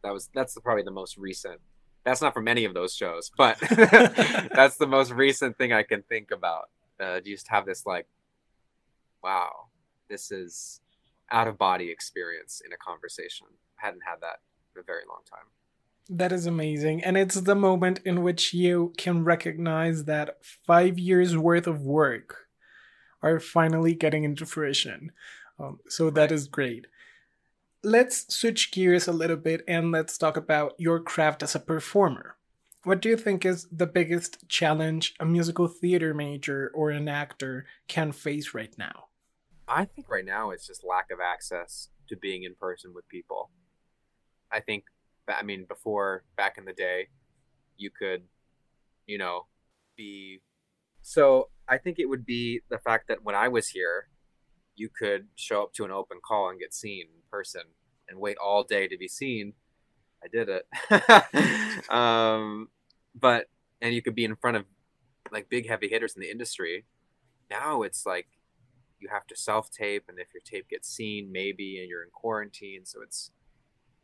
That 0.03 0.13
was 0.13 0.29
that's 0.35 0.55
the, 0.55 0.61
probably 0.61 0.83
the 0.83 0.91
most 0.91 1.17
recent. 1.17 1.61
That's 2.05 2.21
not 2.21 2.35
from 2.35 2.49
any 2.49 2.65
of 2.65 2.75
those 2.75 2.95
shows, 2.95 3.31
but 3.37 3.59
that's 3.71 4.77
the 4.77 4.87
most 4.87 5.11
recent 5.11 5.57
thing 5.59 5.73
I 5.73 5.83
can 5.83 6.03
think 6.03 6.31
about 6.31 6.69
uh, 7.01 7.21
you 7.25 7.35
just 7.35 7.49
have 7.49 7.67
this 7.67 7.87
like, 7.87 8.07
wow, 9.23 9.67
this 10.09 10.31
is 10.31 10.81
out 11.31 11.49
of 11.49 11.59
body 11.59 11.91
experience 11.91 12.63
in 12.65 12.73
a 12.73 12.77
conversation. 12.77 13.47
I 13.81 13.87
hadn't 13.87 14.03
had 14.07 14.21
that 14.21 14.41
in 14.75 14.81
a 14.81 14.85
very 14.85 15.03
long 15.09 15.21
time. 15.31 15.47
That 16.09 16.33
is 16.33 16.47
amazing. 16.47 17.05
And 17.05 17.19
it's 17.19 17.41
the 17.43 17.55
moment 17.55 18.01
in 18.05 18.23
which 18.23 18.55
you 18.55 18.95
can 18.97 19.25
recognize 19.25 20.05
that 20.05 20.39
five 20.67 20.99
years 20.99 21.37
worth 21.37 21.67
of 21.67 21.83
work 21.83 22.49
are 23.23 23.39
finally 23.39 23.95
getting 23.95 24.25
into 24.25 24.47
fruition. 24.47 25.13
Um, 25.59 25.81
so 25.89 26.09
that 26.11 26.33
is 26.33 26.49
great. 26.49 26.87
Let's 27.85 28.35
switch 28.35 28.73
gears 28.73 29.07
a 29.07 29.13
little 29.13 29.37
bit 29.37 29.63
and 29.69 29.93
let's 29.93 30.19
talk 30.19 30.37
about 30.37 30.75
your 30.79 30.99
craft 30.99 31.45
as 31.45 31.55
a 31.55 31.61
performer. 31.61 32.37
What 32.83 33.01
do 33.01 33.09
you 33.09 33.17
think 33.17 33.45
is 33.45 33.69
the 33.71 33.87
biggest 33.87 34.49
challenge 34.49 35.15
a 35.21 35.25
musical 35.25 35.69
theater 35.69 36.13
major 36.13 36.73
or 36.75 36.91
an 36.91 37.09
actor 37.09 37.67
can 37.87 38.11
face 38.11 38.53
right 38.53 38.77
now? 38.77 39.05
I 39.69 39.85
think 39.85 40.09
right 40.09 40.25
now 40.25 40.51
it's 40.51 40.67
just 40.67 40.83
lack 40.83 41.13
of 41.13 41.21
access 41.21 41.91
to 42.09 42.17
being 42.17 42.43
in 42.43 42.57
person 42.57 42.93
with 42.93 43.09
people. 43.09 43.51
I 44.51 44.59
think, 44.59 44.85
I 45.29 45.45
mean, 45.45 45.65
before 45.69 46.25
back 46.37 46.59
in 46.59 46.65
the 46.65 46.73
day, 46.73 47.09
you 47.77 47.91
could, 47.97 48.23
you 49.07 49.19
know, 49.19 49.47
be. 49.97 50.41
So 51.03 51.51
I 51.69 51.79
think 51.79 52.01
it 52.01 52.07
would 52.07 52.27
be 52.27 52.63
the 52.71 52.79
fact 52.79 53.07
that 53.07 53.23
when 53.23 53.37
I 53.37 53.47
was 53.47 53.69
here, 53.69 54.09
you 54.79 54.89
could 54.89 55.29
show 55.37 55.63
up 55.63 55.73
to 55.75 55.85
an 55.85 55.91
open 55.91 56.19
call 56.25 56.51
and 56.51 56.59
get 56.59 56.75
seen 56.75 57.03
in 57.03 57.23
person 57.31 57.63
and 58.09 58.19
wait 58.19 58.37
all 58.39 58.65
day 58.65 58.89
to 58.89 58.97
be 58.97 59.09
seen. 59.09 59.53
I 60.23 60.29
did 60.29 60.49
it. 60.49 61.91
um, 61.91 62.69
but, 63.15 63.47
and 63.81 63.95
you 63.95 64.03
could 64.03 64.15
be 64.15 64.25
in 64.25 64.37
front 64.37 64.57
of 64.57 64.65
like 65.31 65.49
big 65.49 65.69
heavy 65.69 65.89
hitters 65.89 66.15
in 66.15 66.23
the 66.23 66.31
industry. 66.31 66.85
Now 67.51 67.83
it's 67.83 68.05
like 68.05 68.29
you 69.01 69.09
have 69.11 69.27
to 69.29 69.37
self 69.37 69.71
tape, 69.71 70.05
and 70.09 70.19
if 70.19 70.29
your 70.35 70.43
tape 70.45 70.69
gets 70.69 70.89
seen, 70.89 71.31
maybe, 71.33 71.79
and 71.81 71.89
you're 71.89 72.03
in 72.03 72.11
quarantine, 72.11 72.85
so 72.85 73.01
it's 73.03 73.31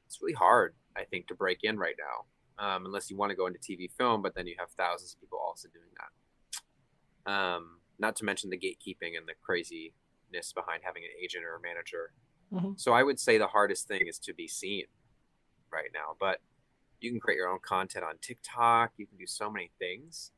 it's 0.06 0.20
really 0.20 0.34
hard, 0.34 0.74
I 0.96 1.04
think, 1.04 1.26
to 1.28 1.34
break 1.34 1.60
in 1.62 1.78
right 1.78 1.96
now, 1.98 2.64
um, 2.64 2.86
unless 2.86 3.10
you 3.10 3.16
want 3.16 3.30
to 3.30 3.36
go 3.36 3.46
into 3.46 3.58
TV 3.58 3.90
film. 3.90 4.22
But 4.22 4.34
then 4.34 4.46
you 4.46 4.54
have 4.58 4.70
thousands 4.70 5.14
of 5.14 5.20
people 5.20 5.38
also 5.44 5.68
doing 5.68 5.90
that. 5.96 7.32
Um, 7.32 7.78
not 7.98 8.16
to 8.16 8.24
mention 8.24 8.50
the 8.50 8.58
gatekeeping 8.58 9.16
and 9.16 9.26
the 9.26 9.34
craziness 10.30 10.52
behind 10.52 10.82
having 10.84 11.02
an 11.02 11.10
agent 11.22 11.44
or 11.44 11.56
a 11.56 11.60
manager. 11.60 12.12
Mm-hmm. 12.52 12.72
So 12.76 12.92
I 12.92 13.02
would 13.02 13.18
say 13.18 13.38
the 13.38 13.48
hardest 13.48 13.88
thing 13.88 14.06
is 14.06 14.18
to 14.20 14.34
be 14.34 14.48
seen 14.48 14.84
right 15.72 15.90
now. 15.92 16.16
But 16.18 16.40
you 17.00 17.10
can 17.10 17.20
create 17.20 17.36
your 17.36 17.48
own 17.48 17.60
content 17.62 18.04
on 18.04 18.14
TikTok. 18.20 18.92
You 18.96 19.06
can 19.06 19.18
do 19.18 19.26
so 19.26 19.50
many 19.50 19.70
things, 19.78 20.32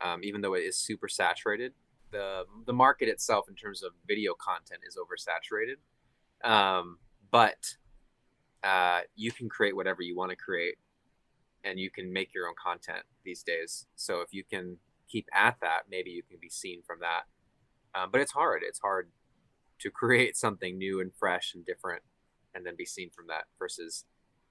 um, 0.00 0.20
even 0.22 0.40
though 0.40 0.54
it 0.54 0.60
is 0.60 0.76
super 0.76 1.08
saturated 1.08 1.72
the 2.12 2.44
the 2.66 2.72
market 2.72 3.08
itself 3.08 3.48
in 3.48 3.56
terms 3.56 3.82
of 3.82 3.92
video 4.06 4.34
content 4.34 4.82
is 4.86 4.96
oversaturated. 4.96 5.78
Um, 6.48 6.98
but 7.30 7.76
uh, 8.62 9.00
you 9.16 9.32
can 9.32 9.48
create 9.48 9.74
whatever 9.74 10.02
you 10.02 10.16
want 10.16 10.30
to 10.30 10.36
create, 10.36 10.76
and 11.64 11.80
you 11.80 11.90
can 11.90 12.12
make 12.12 12.32
your 12.32 12.46
own 12.46 12.54
content 12.62 13.04
these 13.24 13.42
days. 13.42 13.86
So 13.96 14.20
if 14.20 14.32
you 14.32 14.44
can 14.44 14.76
keep 15.08 15.26
at 15.34 15.56
that, 15.60 15.82
maybe 15.90 16.10
you 16.10 16.22
can 16.22 16.38
be 16.40 16.48
seen 16.48 16.82
from 16.86 17.00
that. 17.00 17.22
Um, 17.98 18.10
but 18.12 18.20
it's 18.20 18.32
hard. 18.32 18.62
It's 18.64 18.78
hard 18.78 19.10
to 19.82 19.90
create 19.90 20.36
something 20.36 20.78
new 20.78 21.00
and 21.00 21.12
fresh 21.14 21.54
and 21.54 21.64
different, 21.66 22.02
and 22.54 22.64
then 22.64 22.74
be 22.76 22.86
seen 22.86 23.10
from 23.10 23.26
that. 23.28 23.44
Versus, 23.58 24.04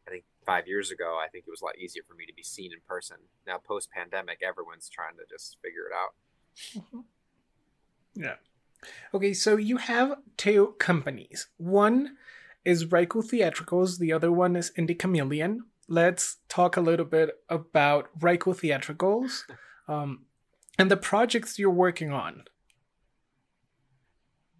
I 0.08 0.12
think 0.12 0.26
five 0.46 0.68
years 0.68 0.92
ago, 0.92 1.20
I 1.24 1.30
think 1.30 1.46
it 1.48 1.52
was 1.52 1.62
a 1.62 1.66
lot 1.66 1.78
easier 1.78 2.04
for 2.08 2.16
me 2.16 2.26
to 2.26 2.34
be 2.34 2.44
seen 2.44 2.72
in 2.72 2.80
person. 2.88 3.18
Now, 3.48 3.58
post 3.58 3.90
pandemic, 3.92 4.40
everyone's 4.48 4.90
trying 4.90 5.16
to 5.16 5.24
just 5.30 5.58
figure 5.64 5.88
it 5.90 5.94
out. 5.96 6.84
Mm-hmm. 6.84 8.22
Yeah. 8.22 8.36
Okay, 9.14 9.34
so 9.34 9.58
you 9.58 9.78
have 9.78 10.18
two 10.38 10.76
companies. 10.80 11.48
One 11.58 12.18
is 12.66 12.86
Ryco 12.86 13.24
Theatricals, 13.24 14.00
the 14.00 14.12
other 14.14 14.32
one 14.32 14.56
is 14.56 14.72
Indie 14.78 14.98
Chameleon. 14.98 15.66
Let's 15.88 16.38
talk 16.48 16.78
a 16.78 16.82
little 16.82 17.06
bit 17.06 17.32
about 17.50 18.10
Ryco 18.20 18.56
Theatricals 18.56 19.44
um, 19.88 20.26
and 20.78 20.90
the 20.90 20.98
projects 20.98 21.60
you're 21.60 21.70
working 21.70 22.12
on. 22.12 22.44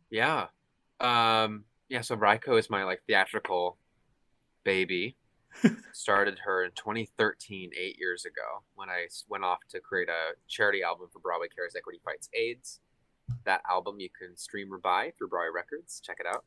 Yeah. 0.10 0.48
Um, 1.02 1.66
yeah, 1.90 2.02
so 2.02 2.16
Ryco 2.16 2.58
is 2.58 2.70
my 2.70 2.84
like 2.84 3.02
theatrical 3.08 3.78
baby. 4.64 5.18
Started 5.94 6.40
her 6.46 6.64
in 6.64 6.72
2013, 6.72 7.72
eight 7.78 7.98
years 8.00 8.24
ago, 8.24 8.64
when 8.76 8.90
I 8.90 9.08
went 9.28 9.44
off 9.44 9.60
to 9.72 9.82
create 9.82 10.08
a 10.08 10.36
charity 10.48 10.82
album 10.82 11.08
for 11.12 11.20
Broadway 11.20 11.48
Cares 11.54 11.76
Equity 11.76 12.00
Fights 12.06 12.30
AIDS 12.34 12.80
that 13.46 13.62
album 13.70 14.00
you 14.00 14.10
can 14.10 14.36
stream 14.38 14.74
or 14.74 14.78
buy 14.78 15.12
through 15.18 15.30
Broadway 15.30 15.52
Records. 15.54 16.02
Check 16.04 16.20
it 16.20 16.28
out. 16.28 16.44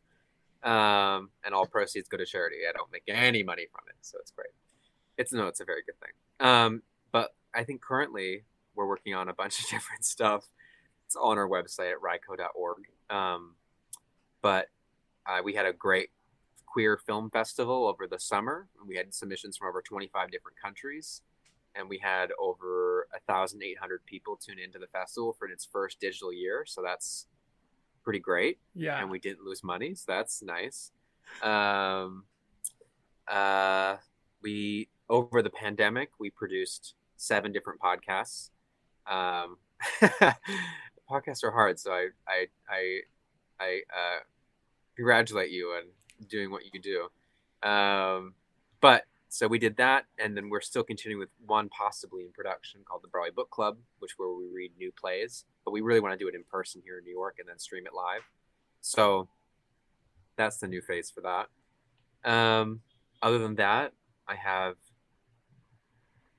Um, 0.68 1.30
and 1.44 1.54
all 1.54 1.66
proceeds 1.66 2.08
go 2.08 2.16
to 2.16 2.24
charity. 2.24 2.58
I 2.68 2.72
don't 2.72 2.90
make 2.90 3.02
any 3.08 3.42
money 3.42 3.66
from 3.70 3.84
it, 3.88 3.96
so 4.00 4.18
it's 4.20 4.30
great. 4.30 4.52
It's 5.18 5.32
no, 5.32 5.46
it's 5.46 5.60
a 5.60 5.64
very 5.64 5.82
good 5.84 5.98
thing. 6.00 6.46
Um, 6.46 6.82
but 7.12 7.34
I 7.54 7.64
think 7.64 7.82
currently 7.82 8.44
we're 8.74 8.86
working 8.86 9.14
on 9.14 9.28
a 9.28 9.34
bunch 9.34 9.60
of 9.60 9.68
different 9.70 10.04
stuff. 10.04 10.48
It's 11.06 11.16
all 11.16 11.30
on 11.30 11.38
our 11.38 11.48
website 11.48 11.92
at 11.92 11.98
ryko.org. 12.00 12.78
Um, 13.10 13.54
but 14.44 14.68
uh, 15.26 15.40
we 15.42 15.54
had 15.54 15.64
a 15.64 15.72
great 15.72 16.10
queer 16.66 16.98
film 16.98 17.30
festival 17.30 17.86
over 17.86 18.06
the 18.06 18.18
summer. 18.18 18.68
We 18.86 18.94
had 18.94 19.14
submissions 19.14 19.56
from 19.56 19.68
over 19.68 19.80
25 19.80 20.30
different 20.30 20.58
countries 20.62 21.22
and 21.74 21.88
we 21.88 21.98
had 21.98 22.30
over 22.38 23.08
1,800 23.26 24.04
people 24.06 24.36
tune 24.36 24.58
into 24.58 24.78
the 24.78 24.86
festival 24.88 25.34
for 25.38 25.48
its 25.48 25.64
first 25.64 25.98
digital 25.98 26.30
year. 26.30 26.64
So 26.66 26.82
that's 26.82 27.26
pretty 28.02 28.18
great. 28.18 28.58
Yeah. 28.74 29.00
And 29.00 29.10
we 29.10 29.18
didn't 29.18 29.44
lose 29.44 29.64
money. 29.64 29.94
So 29.94 30.04
that's 30.08 30.42
nice. 30.42 30.92
Um, 31.42 32.24
uh, 33.26 33.96
we, 34.42 34.88
over 35.08 35.42
the 35.42 35.50
pandemic, 35.50 36.10
we 36.20 36.28
produced 36.28 36.94
seven 37.16 37.50
different 37.50 37.80
podcasts. 37.80 38.50
Um, 39.06 39.56
podcasts 41.10 41.42
are 41.42 41.50
hard. 41.50 41.80
So 41.80 41.92
I, 41.92 42.08
I, 42.28 42.46
I, 42.68 43.00
I, 43.58 43.80
uh, 43.90 44.20
congratulate 44.96 45.50
you 45.50 45.68
on 45.68 45.82
doing 46.28 46.50
what 46.50 46.62
you 46.72 46.80
do. 46.80 47.68
Um, 47.68 48.34
but 48.80 49.04
so 49.28 49.48
we 49.48 49.58
did 49.58 49.76
that, 49.78 50.04
and 50.18 50.36
then 50.36 50.48
we're 50.48 50.60
still 50.60 50.84
continuing 50.84 51.18
with 51.18 51.30
one 51.44 51.68
possibly 51.68 52.22
in 52.22 52.30
production 52.30 52.82
called 52.84 53.02
the 53.02 53.08
Broadway 53.08 53.30
Book 53.34 53.50
Club, 53.50 53.78
which 53.98 54.12
where 54.16 54.32
we 54.32 54.46
read 54.54 54.72
new 54.78 54.92
plays. 54.92 55.44
But 55.64 55.72
we 55.72 55.80
really 55.80 56.00
want 56.00 56.12
to 56.12 56.18
do 56.18 56.28
it 56.28 56.34
in 56.34 56.44
person 56.44 56.82
here 56.84 56.98
in 56.98 57.04
New 57.04 57.12
York 57.12 57.36
and 57.40 57.48
then 57.48 57.58
stream 57.58 57.84
it 57.86 57.94
live. 57.94 58.22
So 58.80 59.28
that's 60.36 60.58
the 60.58 60.68
new 60.68 60.82
phase 60.82 61.10
for 61.10 61.22
that. 61.22 62.30
Um, 62.30 62.80
other 63.22 63.38
than 63.38 63.56
that, 63.56 63.92
I 64.28 64.36
have 64.36 64.76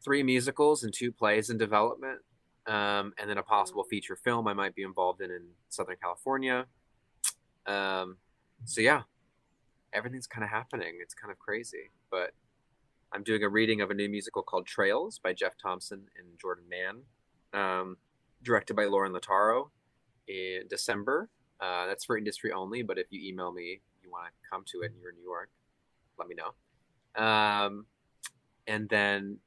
three 0.04 0.24
musicals 0.24 0.84
and 0.84 0.94
two 0.94 1.12
plays 1.12 1.50
in 1.50 1.58
development, 1.58 2.20
um, 2.68 3.14
and 3.20 3.30
then 3.30 3.38
a 3.38 3.44
possible 3.44 3.84
feature 3.84 4.16
film 4.16 4.48
I 4.48 4.54
might 4.54 4.76
be 4.76 4.84
involved 4.84 5.22
in 5.22 5.32
in 5.32 5.42
Southern 5.70 5.98
California. 6.02 6.66
Um, 7.66 8.18
so 8.64 8.82
yeah, 8.82 9.02
everything's 9.94 10.28
kind 10.28 10.44
of 10.44 10.50
happening. 10.50 11.00
It's 11.02 11.14
kind 11.14 11.32
of 11.32 11.40
crazy, 11.40 11.92
but 12.12 12.32
I'm 13.14 13.24
doing 13.24 13.44
a 13.44 13.50
reading 13.50 13.82
of 13.82 13.92
a 13.92 13.94
new 13.94 14.10
musical 14.10 14.44
called 14.44 14.66
Trails 14.66 15.20
by 15.24 15.34
Jeff 15.34 15.58
Thompson 15.58 16.04
and 16.18 16.40
Jordan 16.40 16.66
Mann, 16.70 17.02
um, 17.54 17.98
directed 18.44 18.76
by 18.76 18.86
Lauren 18.86 19.14
Lataro 19.14 19.70
in 20.28 20.64
December. 20.70 21.30
Uh, 21.62 21.86
that's 21.88 22.06
for 22.06 22.18
industry 22.18 22.52
only, 22.52 22.84
but 22.84 22.98
if 22.98 23.08
you 23.12 23.28
email 23.28 23.52
me, 23.52 23.80
you 24.04 24.12
want 24.12 24.28
to 24.28 24.50
come 24.50 24.64
to 24.68 24.82
it 24.82 24.92
and 24.92 25.00
you're 25.00 25.12
in 25.12 25.16
New 25.16 25.24
York, 25.24 25.50
let 26.20 26.28
me 26.28 26.36
know. 26.36 27.24
Um, 27.24 27.86
and 28.68 28.90
then 28.90 29.38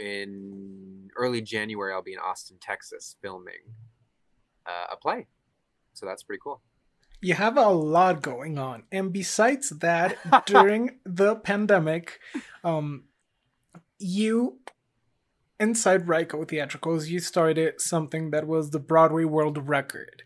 in 0.00 1.10
early 1.16 1.40
January, 1.40 1.92
I'll 1.92 2.02
be 2.02 2.12
in 2.12 2.18
Austin, 2.18 2.58
Texas, 2.60 3.16
filming 3.20 3.62
uh, 4.66 4.92
a 4.92 4.96
play. 4.96 5.26
So 5.94 6.06
that's 6.06 6.22
pretty 6.22 6.40
cool 6.42 6.60
you 7.24 7.34
have 7.34 7.56
a 7.56 7.68
lot 7.70 8.20
going 8.22 8.58
on. 8.58 8.84
And 8.92 9.12
besides 9.12 9.70
that, 9.70 10.16
during 10.46 10.98
the 11.04 11.36
pandemic, 11.36 12.20
um, 12.62 13.04
you 13.98 14.58
inside 15.58 16.06
Ryco 16.06 16.46
Theatricals, 16.46 17.08
you 17.08 17.20
started 17.20 17.80
something 17.80 18.30
that 18.32 18.46
was 18.46 18.70
the 18.70 18.78
Broadway 18.78 19.24
World 19.24 19.68
Record. 19.68 20.24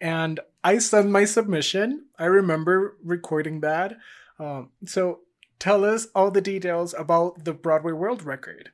And 0.00 0.40
I 0.64 0.78
sent 0.78 1.10
my 1.10 1.24
submission. 1.24 2.06
I 2.18 2.24
remember 2.24 2.96
recording 3.04 3.60
that. 3.60 3.96
Um, 4.38 4.70
so 4.86 5.20
tell 5.58 5.84
us 5.84 6.08
all 6.14 6.30
the 6.30 6.40
details 6.40 6.94
about 6.98 7.44
the 7.44 7.52
Broadway 7.52 7.92
World 7.92 8.22
Record. 8.24 8.70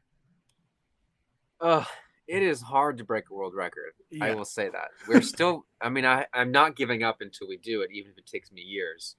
Uh, 1.61 1.85
it 2.29 2.43
is 2.43 2.61
hard 2.61 2.99
to 2.99 3.05
break 3.05 3.31
a 3.31 3.35
world 3.35 3.55
record. 3.55 3.93
Yeah. 4.11 4.27
I 4.27 4.35
will 4.35 4.45
say 4.45 4.69
that. 4.69 4.89
We're 5.07 5.23
still, 5.23 5.67
I 5.81 5.89
mean, 5.89 6.05
I, 6.05 6.27
I'm 6.33 6.51
not 6.51 6.77
giving 6.77 7.03
up 7.03 7.21
until 7.21 7.49
we 7.49 7.57
do 7.57 7.83
it, 7.83 7.91
even 7.93 8.11
if 8.13 8.19
it 8.19 8.27
takes 8.27 8.51
me 8.51 8.63
years. 8.63 9.17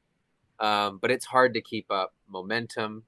Um, 0.60 0.98
but 1.02 1.12
it's 1.12 1.26
hard 1.26 1.54
to 1.54 1.62
keep 1.62 1.92
up 1.92 2.14
momentum. 2.28 3.04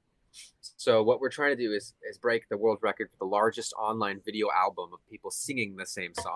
So 0.78 1.04
what 1.04 1.20
we're 1.20 1.30
trying 1.30 1.56
to 1.56 1.62
do 1.62 1.74
is, 1.74 1.94
is 2.10 2.18
break 2.18 2.48
the 2.48 2.58
world 2.58 2.80
record 2.82 3.10
for 3.12 3.18
the 3.18 3.30
largest 3.30 3.74
online 3.74 4.22
video 4.24 4.48
album 4.56 4.92
of 4.94 5.00
people 5.10 5.32
singing 5.32 5.76
the 5.76 5.86
same 5.86 6.14
song. 6.14 6.36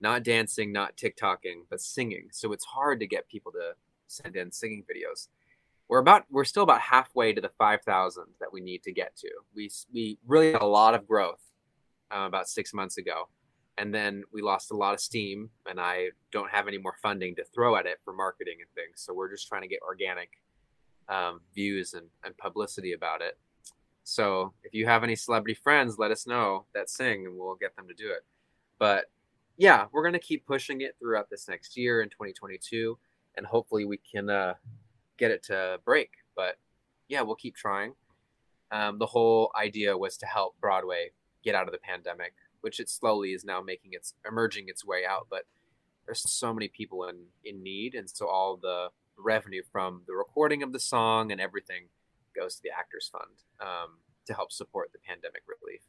not 0.00 0.22
dancing, 0.22 0.70
not 0.70 0.96
TikToking, 0.96 1.62
but 1.70 1.80
singing. 1.80 2.28
So 2.30 2.52
it's 2.52 2.64
hard 2.64 3.00
to 3.00 3.06
get 3.06 3.28
people 3.28 3.52
to 3.52 3.72
send 4.06 4.36
in 4.36 4.52
singing 4.52 4.84
videos. 4.84 5.28
We're 5.88 5.98
about 5.98 6.24
we're 6.30 6.44
still 6.44 6.62
about 6.62 6.80
halfway 6.80 7.32
to 7.32 7.40
the 7.40 7.50
5,000 7.58 8.24
that 8.40 8.52
we 8.52 8.60
need 8.60 8.82
to 8.84 8.92
get 8.92 9.16
to. 9.16 9.30
We 9.54 9.70
we 9.92 10.18
really 10.26 10.52
had 10.52 10.62
a 10.62 10.66
lot 10.66 10.94
of 10.94 11.06
growth 11.06 11.40
uh, 12.14 12.24
about 12.26 12.48
six 12.48 12.74
months 12.74 12.98
ago, 12.98 13.28
and 13.78 13.94
then 13.94 14.22
we 14.32 14.42
lost 14.42 14.70
a 14.70 14.76
lot 14.76 14.94
of 14.94 15.00
steam, 15.00 15.50
and 15.68 15.80
I 15.80 16.08
don't 16.32 16.50
have 16.50 16.68
any 16.68 16.78
more 16.78 16.96
funding 17.02 17.34
to 17.36 17.44
throw 17.44 17.76
at 17.76 17.86
it 17.86 17.98
for 18.04 18.12
marketing 18.12 18.56
and 18.60 18.70
things. 18.74 19.00
So 19.00 19.12
we're 19.14 19.30
just 19.30 19.48
trying 19.48 19.62
to 19.62 19.68
get 19.68 19.80
organic 19.82 20.30
um, 21.08 21.40
views 21.54 21.94
and, 21.94 22.06
and 22.24 22.36
publicity 22.36 22.92
about 22.92 23.20
it. 23.20 23.38
So 24.04 24.52
if 24.62 24.74
you 24.74 24.86
have 24.86 25.02
any 25.02 25.16
celebrity 25.16 25.54
friends, 25.54 25.98
let 25.98 26.10
us 26.10 26.26
know 26.26 26.66
that 26.74 26.90
sing, 26.90 27.26
and 27.26 27.36
we'll 27.36 27.56
get 27.56 27.74
them 27.76 27.88
to 27.88 27.94
do 27.94 28.10
it. 28.10 28.24
But 28.78 29.06
yeah, 29.56 29.86
we're 29.92 30.04
gonna 30.04 30.18
keep 30.18 30.46
pushing 30.46 30.80
it 30.82 30.96
throughout 30.98 31.30
this 31.30 31.48
next 31.48 31.76
year 31.76 32.02
in 32.02 32.10
2022, 32.10 32.98
and 33.36 33.46
hopefully 33.46 33.84
we 33.84 33.98
can 33.98 34.30
uh, 34.30 34.54
get 35.16 35.30
it 35.30 35.42
to 35.44 35.78
break. 35.84 36.10
But 36.36 36.56
yeah, 37.08 37.22
we'll 37.22 37.36
keep 37.36 37.56
trying. 37.56 37.94
Um, 38.70 38.98
the 38.98 39.06
whole 39.06 39.50
idea 39.58 39.96
was 39.96 40.16
to 40.18 40.26
help 40.26 40.56
Broadway 40.60 41.12
get 41.44 41.54
out 41.54 41.66
of 41.66 41.72
the 41.72 41.78
pandemic, 41.78 42.34
which 42.62 42.80
it 42.80 42.88
slowly 42.88 43.32
is 43.32 43.44
now 43.44 43.60
making 43.60 43.92
its 43.92 44.14
emerging 44.26 44.64
its 44.68 44.84
way 44.84 45.04
out. 45.08 45.26
But 45.30 45.42
there's 46.06 46.28
so 46.30 46.52
many 46.52 46.68
people 46.68 47.04
in 47.08 47.16
in 47.44 47.62
need, 47.62 47.94
and 47.94 48.08
so 48.08 48.26
all 48.26 48.56
the 48.56 48.88
revenue 49.16 49.62
from 49.70 50.02
the 50.06 50.14
recording 50.14 50.62
of 50.62 50.72
the 50.72 50.80
song 50.80 51.30
and 51.30 51.40
everything 51.40 51.84
goes 52.34 52.56
to 52.56 52.62
the 52.64 52.70
Actors 52.76 53.10
Fund 53.12 53.30
um, 53.60 53.98
to 54.26 54.34
help 54.34 54.50
support 54.50 54.90
the 54.92 54.98
pandemic 55.06 55.42
relief. 55.46 55.82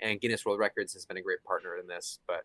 And 0.00 0.20
Guinness 0.20 0.46
World 0.46 0.58
Records 0.58 0.94
has 0.94 1.04
been 1.04 1.18
a 1.18 1.22
great 1.22 1.42
partner 1.44 1.76
in 1.76 1.86
this, 1.86 2.20
but 2.26 2.44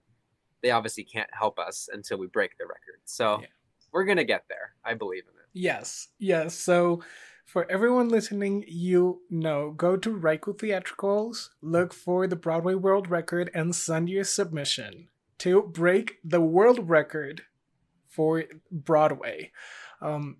they 0.62 0.72
obviously 0.72 1.04
can't 1.04 1.30
help 1.32 1.60
us 1.60 1.88
until 1.94 2.18
we 2.18 2.28
break 2.28 2.58
the 2.58 2.66
record. 2.66 3.00
So 3.06 3.40
yeah. 3.42 3.48
we're 3.92 4.06
gonna 4.06 4.24
get 4.24 4.44
there. 4.50 4.74
I 4.84 4.94
believe 4.94 5.24
in 5.24 5.40
it. 5.40 5.48
Yes, 5.54 6.10
yes. 6.20 6.56
So 6.56 7.04
for 7.46 7.70
everyone 7.70 8.10
listening, 8.10 8.64
you 8.68 9.22
know, 9.30 9.72
go 9.72 9.98
to 9.98 10.10
Ryco 10.10 10.58
Theatricals, 10.58 11.50
look 11.62 11.94
for 11.94 12.28
the 12.28 12.36
Broadway 12.36 12.74
World 12.74 13.10
Record, 13.10 13.52
and 13.54 13.76
send 13.76 14.10
your 14.10 14.24
submission 14.24 15.10
to 15.40 15.62
break 15.62 16.20
the 16.24 16.42
world 16.42 16.90
record 16.90 17.44
for 18.08 18.46
Broadway. 18.72 19.52
Um, 20.02 20.38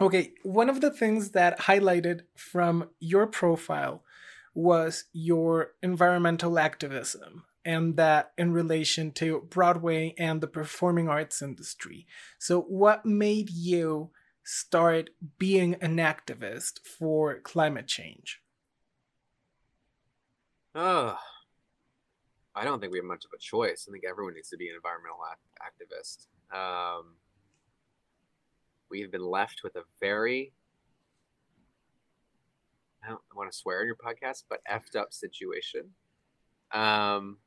okay, 0.00 0.32
one 0.42 0.68
of 0.68 0.80
the 0.80 0.90
things 0.90 1.30
that 1.30 1.60
highlighted 1.60 2.22
from 2.36 2.90
your 2.98 3.26
profile 3.26 4.02
was 4.54 5.04
your 5.12 5.72
environmental 5.82 6.58
activism 6.58 7.44
and 7.64 7.96
that 7.96 8.32
in 8.36 8.52
relation 8.52 9.12
to 9.12 9.46
Broadway 9.48 10.14
and 10.18 10.40
the 10.40 10.46
performing 10.46 11.08
arts 11.08 11.42
industry. 11.42 12.06
So, 12.38 12.60
what 12.60 13.06
made 13.06 13.50
you 13.50 14.10
start 14.44 15.10
being 15.38 15.74
an 15.74 15.96
activist 15.96 16.80
for 16.84 17.38
climate 17.40 17.86
change? 17.86 18.40
Oh, 20.74 21.16
I 22.54 22.64
don't 22.64 22.80
think 22.80 22.92
we 22.92 22.98
have 22.98 23.04
much 23.04 23.24
of 23.24 23.30
a 23.34 23.38
choice. 23.38 23.86
I 23.88 23.92
think 23.92 24.04
everyone 24.08 24.34
needs 24.34 24.50
to 24.50 24.56
be 24.56 24.68
an 24.68 24.76
environmental 24.76 25.20
activist. 25.60 26.26
Um, 26.56 27.14
we've 28.90 29.10
been 29.10 29.24
left 29.24 29.62
with 29.62 29.76
a 29.76 29.82
very 30.00 30.52
I 33.04 33.08
don't 33.08 33.20
want 33.34 33.50
to 33.50 33.56
swear 33.56 33.80
in 33.80 33.86
your 33.86 33.96
podcast, 33.96 34.44
but 34.48 34.60
effed 34.70 34.94
up 34.94 35.12
situation. 35.12 35.90
Um, 36.70 37.38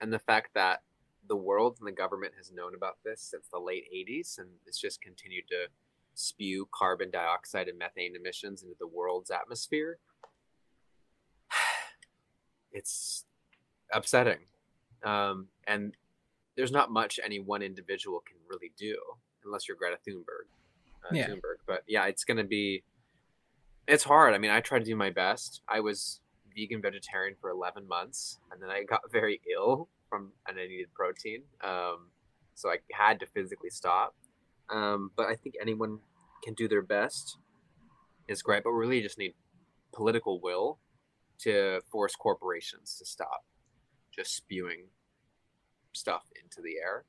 and 0.00 0.12
the 0.12 0.18
fact 0.18 0.50
that 0.54 0.82
the 1.28 1.36
world 1.36 1.76
and 1.78 1.88
the 1.88 1.92
government 1.92 2.34
has 2.36 2.52
known 2.52 2.74
about 2.74 2.98
this 3.04 3.22
since 3.22 3.48
the 3.48 3.58
late 3.58 3.84
80s 3.94 4.38
and 4.38 4.48
it's 4.66 4.80
just 4.80 5.00
continued 5.00 5.44
to 5.48 5.66
spew 6.18 6.68
carbon 6.74 7.10
dioxide 7.10 7.68
and 7.68 7.78
methane 7.78 8.16
emissions 8.16 8.62
into 8.62 8.74
the 8.78 8.86
world's 8.86 9.30
atmosphere. 9.30 9.98
It's 12.70 13.24
upsetting. 13.92 14.40
Um, 15.02 15.48
and 15.66 15.96
there's 16.54 16.70
not 16.70 16.90
much 16.90 17.18
any 17.24 17.40
one 17.40 17.62
individual 17.62 18.20
can 18.20 18.36
really 18.46 18.72
do 18.76 18.94
unless 19.42 19.66
you're 19.66 19.76
greta 19.76 19.96
thunberg 20.06 20.46
uh, 21.02 21.14
yeah. 21.14 21.28
thunberg. 21.28 21.60
But 21.66 21.82
yeah 21.88 22.06
it's 22.06 22.24
going 22.24 22.36
to 22.36 22.44
be 22.44 22.84
it's 23.86 24.04
hard. 24.04 24.34
I 24.34 24.38
mean 24.38 24.50
i 24.50 24.60
try 24.60 24.78
to 24.78 24.84
do 24.84 24.94
my 24.94 25.08
best. 25.08 25.62
I 25.66 25.80
was 25.80 26.20
vegan 26.54 26.82
vegetarian 26.82 27.36
for 27.40 27.48
11 27.50 27.88
months 27.88 28.38
and 28.52 28.60
then 28.62 28.68
i 28.68 28.82
got 28.82 29.00
very 29.10 29.40
ill 29.56 29.88
from 30.10 30.32
and 30.46 30.58
i 30.58 30.66
needed 30.66 30.92
protein. 30.94 31.42
Um, 31.64 32.10
so 32.54 32.68
i 32.68 32.76
had 32.92 33.18
to 33.20 33.26
physically 33.26 33.70
stop 33.70 34.14
um, 34.70 35.10
but 35.16 35.26
i 35.26 35.34
think 35.34 35.54
anyone 35.60 35.98
can 36.42 36.54
do 36.54 36.68
their 36.68 36.82
best 36.82 37.38
is 38.28 38.42
great, 38.42 38.62
but 38.62 38.72
we 38.72 38.78
really 38.78 39.02
just 39.02 39.18
need 39.18 39.34
political 39.92 40.40
will 40.40 40.78
to 41.40 41.80
force 41.90 42.14
corporations 42.14 42.96
to 42.98 43.06
stop 43.06 43.44
just 44.14 44.34
spewing 44.34 44.86
stuff 45.92 46.24
into 46.42 46.60
the 46.62 46.76
air, 46.82 47.04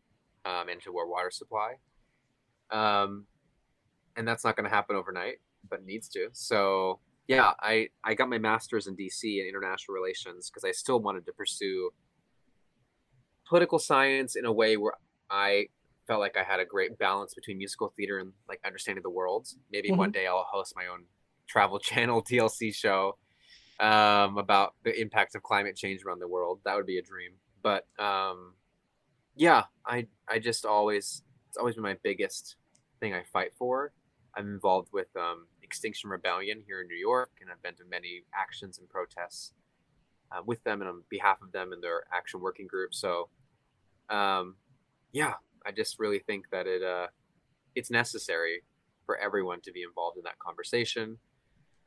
um, 0.46 0.70
into 0.70 0.98
our 0.98 1.08
water 1.08 1.32
supply. 1.32 1.76
Um, 2.72 3.26
and 4.16 4.28
that's 4.28 4.44
not 4.46 4.56
going 4.56 4.70
to 4.70 4.76
happen 4.76 4.96
overnight, 4.96 5.38
but 5.70 5.86
needs 5.86 6.08
to. 6.10 6.30
So 6.32 7.00
yeah, 7.28 7.52
I, 7.62 7.90
I 8.04 8.14
got 8.14 8.30
my 8.30 8.38
master's 8.38 8.88
in 8.88 8.96
DC 8.96 9.24
in 9.24 9.48
international 9.48 9.96
relations 9.96 10.50
because 10.50 10.64
I 10.64 10.72
still 10.72 11.00
wanted 11.00 11.26
to 11.26 11.34
pursue 11.34 11.92
political 13.48 13.80
science 13.80 14.36
in 14.36 14.46
a 14.46 14.54
way 14.54 14.78
where 14.78 14.94
I 15.30 15.68
felt 16.10 16.20
like 16.20 16.36
I 16.36 16.44
had 16.44 16.60
a 16.60 16.66
great 16.66 16.98
balance 16.98 17.36
between 17.36 17.60
musical 17.60 17.94
theater 17.96 18.18
and 18.18 18.34
like 18.50 18.60
understanding 18.66 19.04
the 19.04 19.12
world. 19.12 19.48
Maybe 19.72 19.90
mm-hmm. 19.90 20.00
one 20.00 20.12
day 20.12 20.26
I'll 20.26 20.48
host 20.52 20.74
my 20.76 20.88
own 20.88 21.06
travel 21.48 21.78
channel 21.90 22.24
TLC 22.24 22.74
show 22.74 23.16
um, 23.80 24.40
about 24.40 24.74
the 24.84 25.00
impacts 25.00 25.36
of 25.36 25.44
climate 25.44 25.76
change 25.76 26.04
around 26.04 26.20
the 26.20 26.28
world. 26.28 26.62
That 26.66 26.76
would 26.76 26.88
be 26.88 26.98
a 26.98 27.04
dream. 27.04 27.34
But 27.62 27.86
um, 28.00 28.56
yeah, 29.36 29.66
I 29.86 30.08
I 30.28 30.40
just 30.40 30.66
always 30.66 31.22
it's 31.48 31.58
always 31.58 31.76
been 31.76 31.84
my 31.84 31.98
biggest 32.04 32.56
thing 33.00 33.14
I 33.14 33.24
fight 33.32 33.52
for. 33.60 33.94
I'm 34.36 34.48
involved 34.48 34.90
with 34.92 35.08
um, 35.16 35.46
Extinction 35.62 36.10
Rebellion 36.10 36.64
here 36.66 36.82
in 36.82 36.88
New 36.88 36.98
York, 36.98 37.30
and 37.40 37.52
I've 37.52 37.62
been 37.62 37.76
to 37.76 37.84
many 37.90 38.24
actions 38.34 38.80
and 38.80 38.90
protests 38.90 39.54
uh, 40.32 40.42
with 40.44 40.64
them 40.64 40.82
and 40.82 40.90
on 40.90 41.04
behalf 41.10 41.42
of 41.44 41.52
them 41.52 41.72
and 41.72 41.84
their 41.84 42.04
action 42.12 42.40
working 42.40 42.68
group. 42.68 42.94
So, 42.94 43.30
um, 44.10 44.56
yeah, 45.12 45.34
I 45.66 45.72
just 45.72 46.00
really 46.00 46.20
think 46.20 46.46
that 46.52 46.68
it 46.68 46.84
uh, 46.84 47.08
it's 47.76 47.92
necessary 47.92 48.64
for 49.06 49.18
everyone 49.18 49.62
to 49.62 49.72
be 49.72 49.84
involved 49.84 50.18
in 50.18 50.24
that 50.24 50.40
conversation, 50.40 51.18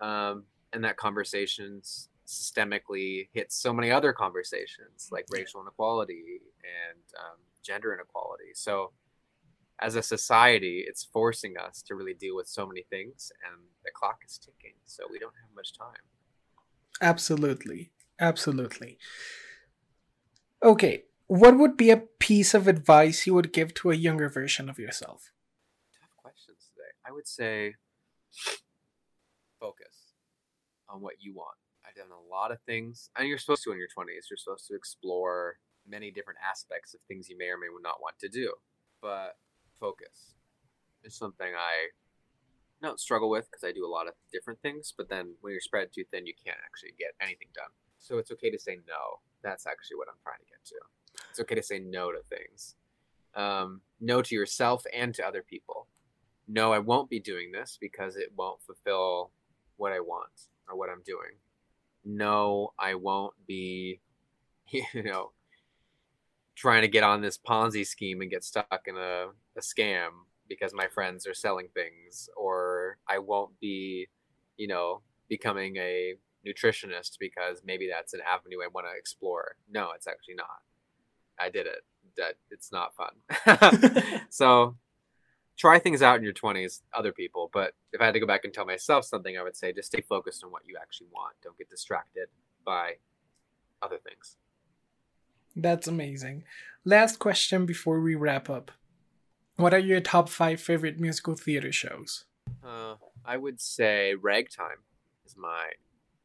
um, 0.00 0.44
and 0.72 0.84
that 0.84 0.96
conversations 0.96 2.08
systemically 2.26 3.28
hits 3.32 3.60
so 3.60 3.72
many 3.72 3.90
other 3.90 4.12
conversations 4.12 5.08
like 5.10 5.24
racial 5.30 5.60
inequality 5.60 6.40
and 6.62 6.98
um, 7.18 7.38
gender 7.62 7.92
inequality. 7.92 8.52
So, 8.54 8.92
as 9.80 9.96
a 9.96 10.02
society, 10.02 10.84
it's 10.86 11.04
forcing 11.04 11.56
us 11.58 11.82
to 11.82 11.94
really 11.94 12.14
deal 12.14 12.36
with 12.36 12.46
so 12.46 12.66
many 12.66 12.84
things, 12.90 13.32
and 13.46 13.62
the 13.84 13.90
clock 13.94 14.20
is 14.26 14.38
ticking, 14.38 14.76
so 14.84 15.04
we 15.10 15.18
don't 15.18 15.34
have 15.40 15.54
much 15.54 15.76
time. 15.76 16.02
Absolutely, 17.00 17.90
absolutely. 18.20 18.98
Okay, 20.62 21.04
what 21.26 21.58
would 21.58 21.76
be 21.76 21.90
a 21.90 21.96
piece 21.96 22.54
of 22.54 22.68
advice 22.68 23.26
you 23.26 23.34
would 23.34 23.52
give 23.52 23.74
to 23.74 23.90
a 23.90 23.94
younger 23.94 24.28
version 24.28 24.68
of 24.68 24.78
yourself? 24.78 25.32
Tough 25.98 26.16
questions 26.16 26.68
today. 26.74 26.90
I 27.06 27.12
would 27.12 27.26
say 27.26 27.74
focus 29.60 30.14
on 30.88 31.00
what 31.00 31.14
you 31.20 31.34
want. 31.34 31.56
I've 31.86 31.94
done 31.94 32.12
a 32.12 32.30
lot 32.30 32.52
of 32.52 32.60
things, 32.62 33.10
and 33.16 33.28
you're 33.28 33.38
supposed 33.38 33.64
to 33.64 33.72
in 33.72 33.78
your 33.78 33.88
20s. 33.88 34.30
You're 34.30 34.36
supposed 34.36 34.66
to 34.68 34.74
explore 34.74 35.56
many 35.86 36.10
different 36.10 36.38
aspects 36.48 36.94
of 36.94 37.00
things 37.08 37.28
you 37.28 37.36
may 37.36 37.46
or 37.46 37.58
may 37.58 37.66
not 37.82 38.00
want 38.00 38.18
to 38.20 38.28
do. 38.28 38.54
But 39.00 39.36
focus 39.80 40.34
is 41.02 41.16
something 41.16 41.48
I 41.56 41.88
don't 42.82 43.00
struggle 43.00 43.30
with 43.30 43.50
because 43.50 43.64
I 43.64 43.72
do 43.72 43.86
a 43.86 43.90
lot 43.90 44.06
of 44.06 44.14
different 44.32 44.60
things. 44.60 44.92
But 44.96 45.08
then 45.08 45.34
when 45.40 45.52
you're 45.52 45.60
spread 45.60 45.88
too 45.92 46.04
thin, 46.10 46.26
you 46.26 46.34
can't 46.44 46.58
actually 46.64 46.94
get 46.98 47.14
anything 47.20 47.48
done. 47.54 47.70
So 48.02 48.18
it's 48.18 48.32
okay 48.32 48.50
to 48.50 48.58
say 48.58 48.78
no. 48.88 49.20
That's 49.42 49.66
actually 49.66 49.96
what 49.96 50.08
I'm 50.08 50.18
trying 50.22 50.40
to 50.40 50.44
get 50.44 50.64
to. 50.66 51.24
It's 51.30 51.40
okay 51.40 51.54
to 51.54 51.62
say 51.62 51.78
no 51.78 52.10
to 52.10 52.18
things. 52.28 52.74
Um, 53.34 53.80
no 54.00 54.20
to 54.22 54.34
yourself 54.34 54.84
and 54.92 55.14
to 55.14 55.26
other 55.26 55.42
people. 55.42 55.86
No, 56.48 56.72
I 56.72 56.80
won't 56.80 57.08
be 57.08 57.20
doing 57.20 57.52
this 57.52 57.78
because 57.80 58.16
it 58.16 58.32
won't 58.36 58.60
fulfill 58.62 59.30
what 59.76 59.92
I 59.92 60.00
want 60.00 60.48
or 60.68 60.76
what 60.76 60.90
I'm 60.90 61.02
doing. 61.06 61.38
No, 62.04 62.72
I 62.76 62.96
won't 62.96 63.34
be, 63.46 64.00
you 64.68 64.82
know, 65.04 65.30
trying 66.56 66.82
to 66.82 66.88
get 66.88 67.04
on 67.04 67.22
this 67.22 67.38
Ponzi 67.38 67.86
scheme 67.86 68.20
and 68.20 68.30
get 68.30 68.42
stuck 68.42 68.82
in 68.86 68.96
a, 68.96 69.28
a 69.56 69.60
scam 69.60 70.08
because 70.48 70.74
my 70.74 70.88
friends 70.88 71.26
are 71.26 71.34
selling 71.34 71.68
things, 71.72 72.28
or 72.36 72.98
I 73.08 73.18
won't 73.18 73.58
be, 73.60 74.08
you 74.56 74.66
know, 74.66 75.02
becoming 75.28 75.76
a 75.76 76.16
nutritionist 76.46 77.18
because 77.18 77.62
maybe 77.64 77.88
that's 77.90 78.14
an 78.14 78.20
avenue 78.20 78.58
I 78.64 78.68
want 78.68 78.86
to 78.86 78.98
explore. 78.98 79.56
No, 79.70 79.90
it's 79.94 80.06
actually 80.06 80.34
not. 80.34 80.62
I 81.40 81.50
did 81.50 81.66
it. 81.66 81.84
that 82.16 82.34
it's 82.50 82.70
not 82.72 82.92
fun. 82.94 84.20
so 84.30 84.76
try 85.56 85.78
things 85.78 86.02
out 86.02 86.16
in 86.16 86.24
your 86.24 86.32
20s, 86.32 86.80
other 86.92 87.12
people. 87.12 87.50
But 87.52 87.74
if 87.92 88.00
I 88.00 88.04
had 88.04 88.14
to 88.14 88.20
go 88.20 88.26
back 88.26 88.44
and 88.44 88.52
tell 88.52 88.66
myself 88.66 89.04
something, 89.04 89.36
I 89.36 89.42
would 89.42 89.56
say 89.56 89.72
just 89.72 89.88
stay 89.88 90.02
focused 90.02 90.44
on 90.44 90.50
what 90.50 90.62
you 90.66 90.76
actually 90.80 91.08
want. 91.12 91.36
Don't 91.42 91.56
get 91.58 91.70
distracted 91.70 92.28
by 92.64 92.94
other 93.80 93.98
things. 93.98 94.36
That's 95.54 95.86
amazing. 95.86 96.44
Last 96.84 97.18
question 97.18 97.66
before 97.66 98.00
we 98.00 98.14
wrap 98.14 98.48
up. 98.48 98.70
What 99.56 99.74
are 99.74 99.78
your 99.78 100.00
top 100.00 100.28
five 100.28 100.60
favorite 100.60 100.98
musical 100.98 101.34
theater 101.34 101.72
shows? 101.72 102.24
Uh, 102.64 102.94
I 103.24 103.36
would 103.36 103.60
say 103.60 104.14
Ragtime 104.14 104.82
is 105.26 105.36
my 105.36 105.70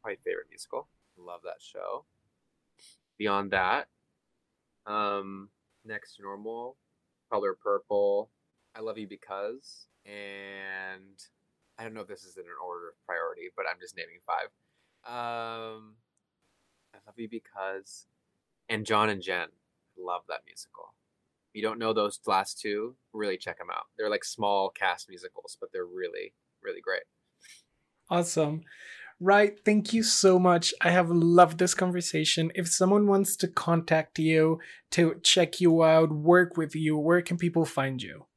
my 0.03 0.15
favorite 0.23 0.47
musical. 0.49 0.87
Love 1.17 1.41
that 1.43 1.59
show. 1.59 2.05
Beyond 3.17 3.51
that, 3.51 3.87
um, 4.85 5.49
Next 5.83 6.19
Normal, 6.21 6.77
Color 7.31 7.57
Purple, 7.61 8.29
I 8.75 8.81
Love 8.81 8.97
You 8.97 9.07
Because, 9.07 9.87
and 10.05 11.17
I 11.79 11.83
don't 11.83 11.93
know 11.93 12.01
if 12.01 12.07
this 12.07 12.23
is 12.23 12.37
in 12.37 12.43
an 12.43 12.49
order 12.65 12.89
of 12.89 13.05
priority, 13.05 13.49
but 13.55 13.65
I'm 13.69 13.79
just 13.79 13.97
naming 13.97 14.19
five. 14.25 14.49
Um, 15.05 15.95
I 16.93 16.99
Love 17.07 17.17
You 17.17 17.27
Because, 17.29 18.05
and 18.69 18.85
John 18.85 19.09
and 19.09 19.21
Jen. 19.21 19.47
Love 19.97 20.21
that 20.29 20.41
musical. 20.45 20.93
If 21.49 21.55
you 21.55 21.63
don't 21.63 21.79
know 21.79 21.93
those 21.93 22.19
last 22.27 22.59
two, 22.59 22.95
really 23.13 23.37
check 23.37 23.57
them 23.57 23.69
out. 23.71 23.85
They're 23.97 24.11
like 24.11 24.23
small 24.23 24.69
cast 24.69 25.09
musicals, 25.09 25.57
but 25.59 25.69
they're 25.73 25.85
really, 25.85 26.33
really 26.61 26.81
great. 26.81 27.03
Awesome. 28.09 28.61
Right. 29.19 29.59
Thank 29.65 29.93
you 29.93 30.03
so 30.03 30.37
much. 30.37 30.75
I 30.79 30.91
have 30.91 31.09
loved 31.09 31.57
this 31.57 31.73
conversation. 31.73 32.51
If 32.53 32.67
someone 32.67 33.07
wants 33.07 33.35
to 33.37 33.47
contact 33.47 34.19
you 34.19 34.59
to 34.91 35.19
check 35.23 35.59
you 35.59 35.83
out, 35.83 36.11
work 36.11 36.55
with 36.55 36.75
you, 36.75 36.95
where 36.97 37.23
can 37.23 37.37
people 37.37 37.65
find 37.65 37.99
you? 38.01 38.27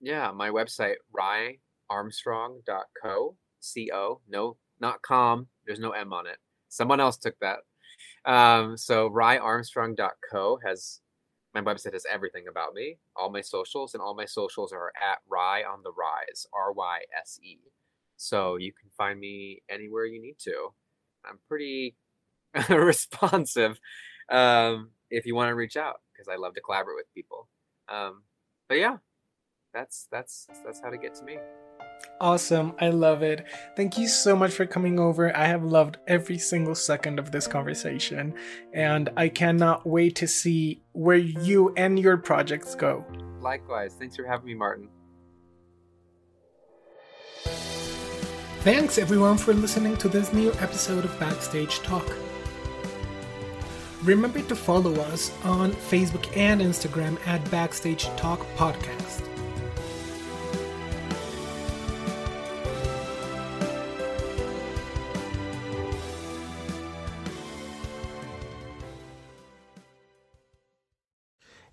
Yeah, 0.00 0.32
my 0.32 0.48
website, 0.48 0.94
ryarmstrong.co, 1.92 3.36
C-O, 3.60 4.20
no, 4.28 4.56
not 4.80 5.02
com. 5.02 5.48
There's 5.66 5.78
no 5.78 5.90
M 5.90 6.14
on 6.14 6.26
it. 6.26 6.38
Someone 6.68 6.98
else 6.98 7.18
took 7.18 7.38
that. 7.40 7.58
Um, 8.24 8.76
so 8.78 9.10
ryarmstrong.co 9.10 10.60
has 10.64 11.00
my 11.54 11.60
website 11.60 11.92
has 11.92 12.06
everything 12.10 12.44
about 12.48 12.72
me, 12.72 12.96
all 13.14 13.30
my 13.30 13.42
socials, 13.42 13.92
and 13.92 14.02
all 14.02 14.14
my 14.14 14.24
socials 14.24 14.72
are 14.72 14.92
at 14.96 15.18
rye 15.28 15.62
on 15.62 15.82
the 15.82 15.92
Rise, 15.92 16.46
R 16.54 16.72
Y 16.72 17.00
S 17.20 17.38
E. 17.42 17.58
So 18.22 18.56
you 18.56 18.72
can 18.72 18.88
find 18.96 19.18
me 19.18 19.62
anywhere 19.68 20.04
you 20.04 20.22
need 20.22 20.38
to. 20.44 20.72
I'm 21.24 21.38
pretty 21.48 21.96
responsive 22.68 23.80
um, 24.28 24.90
if 25.10 25.26
you 25.26 25.34
want 25.34 25.48
to 25.48 25.56
reach 25.56 25.76
out 25.76 25.96
because 26.12 26.28
I 26.28 26.36
love 26.36 26.54
to 26.54 26.60
collaborate 26.60 26.96
with 26.96 27.14
people. 27.14 27.48
Um, 27.88 28.22
but 28.68 28.78
yeah, 28.78 28.98
that's 29.74 30.06
that's 30.12 30.46
that's 30.64 30.80
how 30.80 30.90
to 30.90 30.98
get 30.98 31.16
to 31.16 31.24
me. 31.24 31.38
Awesome. 32.20 32.74
I 32.80 32.90
love 32.90 33.22
it. 33.22 33.44
Thank 33.76 33.98
you 33.98 34.06
so 34.06 34.36
much 34.36 34.52
for 34.52 34.66
coming 34.66 35.00
over. 35.00 35.36
I 35.36 35.46
have 35.46 35.64
loved 35.64 35.98
every 36.06 36.38
single 36.38 36.76
second 36.76 37.18
of 37.18 37.32
this 37.32 37.48
conversation, 37.48 38.34
and 38.72 39.10
I 39.16 39.28
cannot 39.28 39.84
wait 39.84 40.14
to 40.16 40.28
see 40.28 40.80
where 40.92 41.16
you 41.16 41.72
and 41.76 41.98
your 41.98 42.18
projects 42.18 42.76
go. 42.76 43.04
Likewise. 43.40 43.94
Thanks 43.98 44.14
for 44.14 44.24
having 44.24 44.46
me, 44.46 44.54
Martin. 44.54 44.88
Thanks 48.62 48.96
everyone 48.96 49.38
for 49.38 49.52
listening 49.52 49.96
to 49.96 50.08
this 50.08 50.32
new 50.32 50.52
episode 50.60 51.04
of 51.04 51.18
Backstage 51.18 51.80
Talk. 51.80 52.08
Remember 54.04 54.40
to 54.42 54.54
follow 54.54 54.94
us 55.00 55.32
on 55.42 55.72
Facebook 55.72 56.36
and 56.36 56.60
Instagram 56.60 57.18
at 57.26 57.50
Backstage 57.50 58.04
Talk 58.16 58.38
Podcast. 58.54 59.31